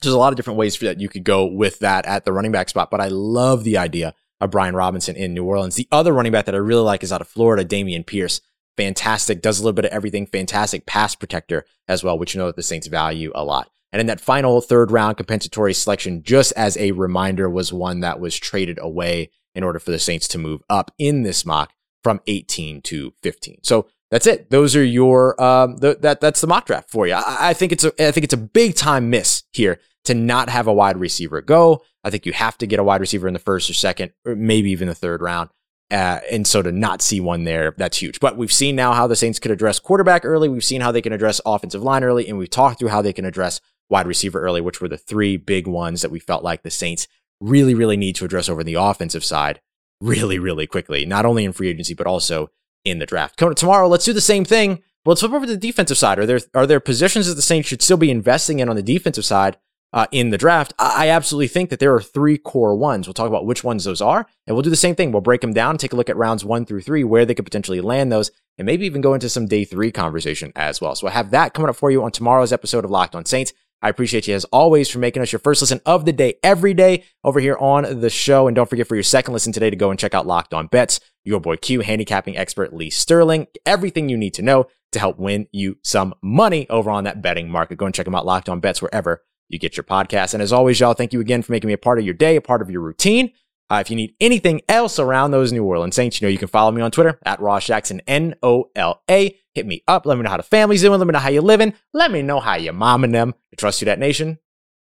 There's 0.00 0.14
a 0.14 0.18
lot 0.18 0.32
of 0.32 0.36
different 0.36 0.58
ways 0.58 0.78
that 0.78 1.00
you 1.00 1.08
could 1.08 1.24
go 1.24 1.46
with 1.46 1.80
that 1.80 2.06
at 2.06 2.24
the 2.24 2.32
running 2.32 2.52
back 2.52 2.68
spot, 2.68 2.90
but 2.90 3.00
I 3.00 3.08
love 3.08 3.64
the 3.64 3.78
idea 3.78 4.14
of 4.40 4.50
Brian 4.50 4.76
Robinson 4.76 5.16
in 5.16 5.32
New 5.32 5.44
Orleans. 5.44 5.76
The 5.76 5.88
other 5.90 6.12
running 6.12 6.32
back 6.32 6.44
that 6.44 6.54
I 6.54 6.58
really 6.58 6.82
like 6.82 7.02
is 7.02 7.12
out 7.12 7.22
of 7.22 7.28
Florida, 7.28 7.64
Dameon 7.64 8.06
Pierce 8.06 8.40
fantastic, 8.76 9.42
does 9.42 9.58
a 9.58 9.62
little 9.62 9.74
bit 9.74 9.84
of 9.86 9.92
everything, 9.92 10.26
fantastic 10.26 10.86
pass 10.86 11.14
protector 11.14 11.64
as 11.88 12.04
well, 12.04 12.18
which 12.18 12.34
you 12.34 12.38
know 12.38 12.46
that 12.46 12.56
the 12.56 12.62
Saints 12.62 12.86
value 12.86 13.32
a 13.34 13.44
lot. 13.44 13.70
And 13.92 14.00
in 14.00 14.06
that 14.06 14.20
final 14.20 14.60
third 14.60 14.90
round 14.90 15.16
compensatory 15.16 15.72
selection, 15.72 16.22
just 16.22 16.52
as 16.52 16.76
a 16.76 16.92
reminder, 16.92 17.48
was 17.48 17.72
one 17.72 18.00
that 18.00 18.20
was 18.20 18.36
traded 18.36 18.78
away 18.80 19.30
in 19.54 19.64
order 19.64 19.78
for 19.78 19.90
the 19.90 19.98
Saints 19.98 20.28
to 20.28 20.38
move 20.38 20.62
up 20.68 20.90
in 20.98 21.22
this 21.22 21.46
mock 21.46 21.72
from 22.02 22.20
18 22.26 22.82
to 22.82 23.14
15. 23.22 23.60
So 23.62 23.88
that's 24.10 24.26
it. 24.26 24.50
Those 24.50 24.76
are 24.76 24.84
your 24.84 25.40
um, 25.42 25.78
that 25.78 26.20
that's 26.20 26.40
the 26.40 26.46
mock 26.46 26.66
draft 26.66 26.90
for 26.90 27.06
you. 27.06 27.14
I, 27.14 27.48
I 27.50 27.52
think 27.54 27.72
it's 27.72 27.84
a 27.84 28.08
I 28.08 28.12
think 28.12 28.24
it's 28.24 28.34
a 28.34 28.38
big 28.38 28.74
time 28.74 29.10
miss 29.10 29.44
here 29.52 29.80
to 30.04 30.14
not 30.14 30.48
have 30.48 30.68
a 30.68 30.72
wide 30.72 30.98
receiver 30.98 31.40
go. 31.40 31.82
I 32.04 32.10
think 32.10 32.26
you 32.26 32.32
have 32.32 32.56
to 32.58 32.66
get 32.66 32.78
a 32.78 32.84
wide 32.84 33.00
receiver 33.00 33.26
in 33.26 33.34
the 33.34 33.40
first 33.40 33.68
or 33.68 33.74
second, 33.74 34.12
or 34.24 34.36
maybe 34.36 34.70
even 34.70 34.86
the 34.88 34.94
third 34.94 35.20
round. 35.20 35.50
Uh, 35.90 36.18
and 36.32 36.46
so 36.46 36.62
to 36.62 36.72
not 36.72 37.00
see 37.00 37.20
one 37.20 37.44
there, 37.44 37.72
that's 37.76 37.98
huge. 37.98 38.18
But 38.18 38.36
we've 38.36 38.52
seen 38.52 38.74
now 38.74 38.92
how 38.92 39.06
the 39.06 39.14
Saints 39.14 39.38
could 39.38 39.52
address 39.52 39.78
quarterback 39.78 40.24
early. 40.24 40.48
We've 40.48 40.64
seen 40.64 40.80
how 40.80 40.90
they 40.90 41.02
can 41.02 41.12
address 41.12 41.40
offensive 41.46 41.82
line 41.82 42.02
early, 42.02 42.28
and 42.28 42.38
we've 42.38 42.50
talked 42.50 42.78
through 42.78 42.88
how 42.88 43.02
they 43.02 43.12
can 43.12 43.24
address 43.24 43.60
wide 43.88 44.06
receiver 44.06 44.40
early, 44.40 44.60
which 44.60 44.80
were 44.80 44.88
the 44.88 44.98
three 44.98 45.36
big 45.36 45.66
ones 45.66 46.02
that 46.02 46.10
we 46.10 46.18
felt 46.18 46.42
like 46.42 46.62
the 46.62 46.70
Saints 46.70 47.06
really, 47.40 47.74
really 47.74 47.96
need 47.96 48.16
to 48.16 48.24
address 48.24 48.48
over 48.48 48.64
the 48.64 48.74
offensive 48.74 49.24
side 49.24 49.60
really, 50.00 50.38
really 50.38 50.66
quickly, 50.66 51.06
not 51.06 51.24
only 51.24 51.44
in 51.44 51.52
free 51.52 51.68
agency, 51.68 51.94
but 51.94 52.06
also 52.06 52.50
in 52.84 52.98
the 52.98 53.06
draft. 53.06 53.38
Tomorrow, 53.38 53.88
let's 53.88 54.04
do 54.04 54.12
the 54.12 54.20
same 54.20 54.44
thing. 54.44 54.82
Let's 55.04 55.20
flip 55.20 55.32
over 55.32 55.46
to 55.46 55.52
the 55.52 55.58
defensive 55.58 55.98
side. 55.98 56.18
Are 56.18 56.26
there 56.26 56.40
are 56.52 56.66
there 56.66 56.80
positions 56.80 57.28
that 57.28 57.34
the 57.34 57.42
Saints 57.42 57.68
should 57.68 57.82
still 57.82 57.96
be 57.96 58.10
investing 58.10 58.58
in 58.58 58.68
on 58.68 58.76
the 58.76 58.82
defensive 58.82 59.24
side 59.24 59.56
uh, 59.96 60.06
in 60.12 60.28
the 60.28 60.36
draft, 60.36 60.74
I 60.78 61.08
absolutely 61.08 61.48
think 61.48 61.70
that 61.70 61.80
there 61.80 61.94
are 61.94 62.02
three 62.02 62.36
core 62.36 62.76
ones. 62.76 63.06
We'll 63.06 63.14
talk 63.14 63.28
about 63.28 63.46
which 63.46 63.64
ones 63.64 63.84
those 63.84 64.02
are, 64.02 64.26
and 64.46 64.54
we'll 64.54 64.62
do 64.62 64.68
the 64.68 64.76
same 64.76 64.94
thing. 64.94 65.10
We'll 65.10 65.22
break 65.22 65.40
them 65.40 65.54
down, 65.54 65.78
take 65.78 65.94
a 65.94 65.96
look 65.96 66.10
at 66.10 66.18
rounds 66.18 66.44
one 66.44 66.66
through 66.66 66.82
three, 66.82 67.02
where 67.02 67.24
they 67.24 67.34
could 67.34 67.46
potentially 67.46 67.80
land 67.80 68.12
those, 68.12 68.30
and 68.58 68.66
maybe 68.66 68.84
even 68.84 69.00
go 69.00 69.14
into 69.14 69.30
some 69.30 69.46
day 69.46 69.64
three 69.64 69.90
conversation 69.90 70.52
as 70.54 70.82
well. 70.82 70.94
So 70.96 71.06
I 71.06 71.12
have 71.12 71.30
that 71.30 71.54
coming 71.54 71.70
up 71.70 71.76
for 71.76 71.90
you 71.90 72.04
on 72.04 72.10
tomorrow's 72.10 72.52
episode 72.52 72.84
of 72.84 72.90
Locked 72.90 73.14
on 73.14 73.24
Saints. 73.24 73.54
I 73.80 73.88
appreciate 73.88 74.28
you 74.28 74.34
as 74.34 74.44
always 74.46 74.90
for 74.90 74.98
making 74.98 75.22
us 75.22 75.32
your 75.32 75.38
first 75.38 75.62
listen 75.62 75.80
of 75.86 76.04
the 76.04 76.12
day 76.12 76.34
every 76.42 76.74
day 76.74 77.04
over 77.24 77.40
here 77.40 77.56
on 77.56 78.00
the 78.00 78.10
show. 78.10 78.48
And 78.48 78.54
don't 78.54 78.68
forget 78.68 78.86
for 78.86 78.96
your 78.96 79.02
second 79.02 79.32
listen 79.32 79.52
today 79.54 79.70
to 79.70 79.76
go 79.76 79.90
and 79.90 79.98
check 79.98 80.12
out 80.12 80.26
Locked 80.26 80.52
on 80.52 80.66
Bets, 80.66 81.00
your 81.24 81.40
boy 81.40 81.56
Q, 81.56 81.80
handicapping 81.80 82.36
expert 82.36 82.74
Lee 82.74 82.90
Sterling. 82.90 83.46
Everything 83.64 84.10
you 84.10 84.18
need 84.18 84.34
to 84.34 84.42
know 84.42 84.66
to 84.92 84.98
help 84.98 85.18
win 85.18 85.46
you 85.52 85.78
some 85.82 86.14
money 86.22 86.68
over 86.68 86.90
on 86.90 87.04
that 87.04 87.22
betting 87.22 87.48
market. 87.48 87.76
Go 87.76 87.86
and 87.86 87.94
check 87.94 88.04
them 88.04 88.14
out, 88.14 88.26
Locked 88.26 88.50
on 88.50 88.60
Bets, 88.60 88.82
wherever 88.82 89.22
you 89.48 89.58
get 89.58 89.76
your 89.76 89.84
podcast. 89.84 90.34
And 90.34 90.42
as 90.42 90.52
always, 90.52 90.80
y'all, 90.80 90.94
thank 90.94 91.12
you 91.12 91.20
again 91.20 91.42
for 91.42 91.52
making 91.52 91.68
me 91.68 91.74
a 91.74 91.78
part 91.78 91.98
of 91.98 92.04
your 92.04 92.14
day, 92.14 92.36
a 92.36 92.40
part 92.40 92.62
of 92.62 92.70
your 92.70 92.80
routine. 92.82 93.32
Uh, 93.68 93.78
if 93.80 93.90
you 93.90 93.96
need 93.96 94.14
anything 94.20 94.60
else 94.68 94.98
around 94.98 95.32
those 95.32 95.52
New 95.52 95.64
Orleans 95.64 95.96
Saints, 95.96 96.20
you 96.20 96.26
know 96.26 96.30
you 96.30 96.38
can 96.38 96.48
follow 96.48 96.70
me 96.70 96.82
on 96.82 96.92
Twitter 96.92 97.18
at 97.24 97.40
Ross 97.40 97.66
Jackson, 97.66 98.00
N 98.06 98.36
O 98.42 98.70
L 98.76 99.02
A. 99.10 99.36
Hit 99.54 99.66
me 99.66 99.82
up. 99.88 100.06
Let 100.06 100.16
me 100.16 100.22
know 100.22 100.30
how 100.30 100.36
the 100.36 100.44
family's 100.44 100.82
doing. 100.82 100.98
Let 100.98 101.06
me 101.06 101.12
know 101.12 101.18
how 101.18 101.30
you're 101.30 101.42
living. 101.42 101.74
Let 101.92 102.12
me 102.12 102.22
know 102.22 102.38
how 102.38 102.54
you're 102.54 102.72
momming 102.72 103.12
them. 103.12 103.34
I 103.52 103.56
trust 103.56 103.80
you, 103.80 103.86
that 103.86 103.98
nation. 103.98 104.38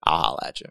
I'll 0.03 0.21
holla 0.21 0.39
at 0.45 0.61
you. 0.61 0.67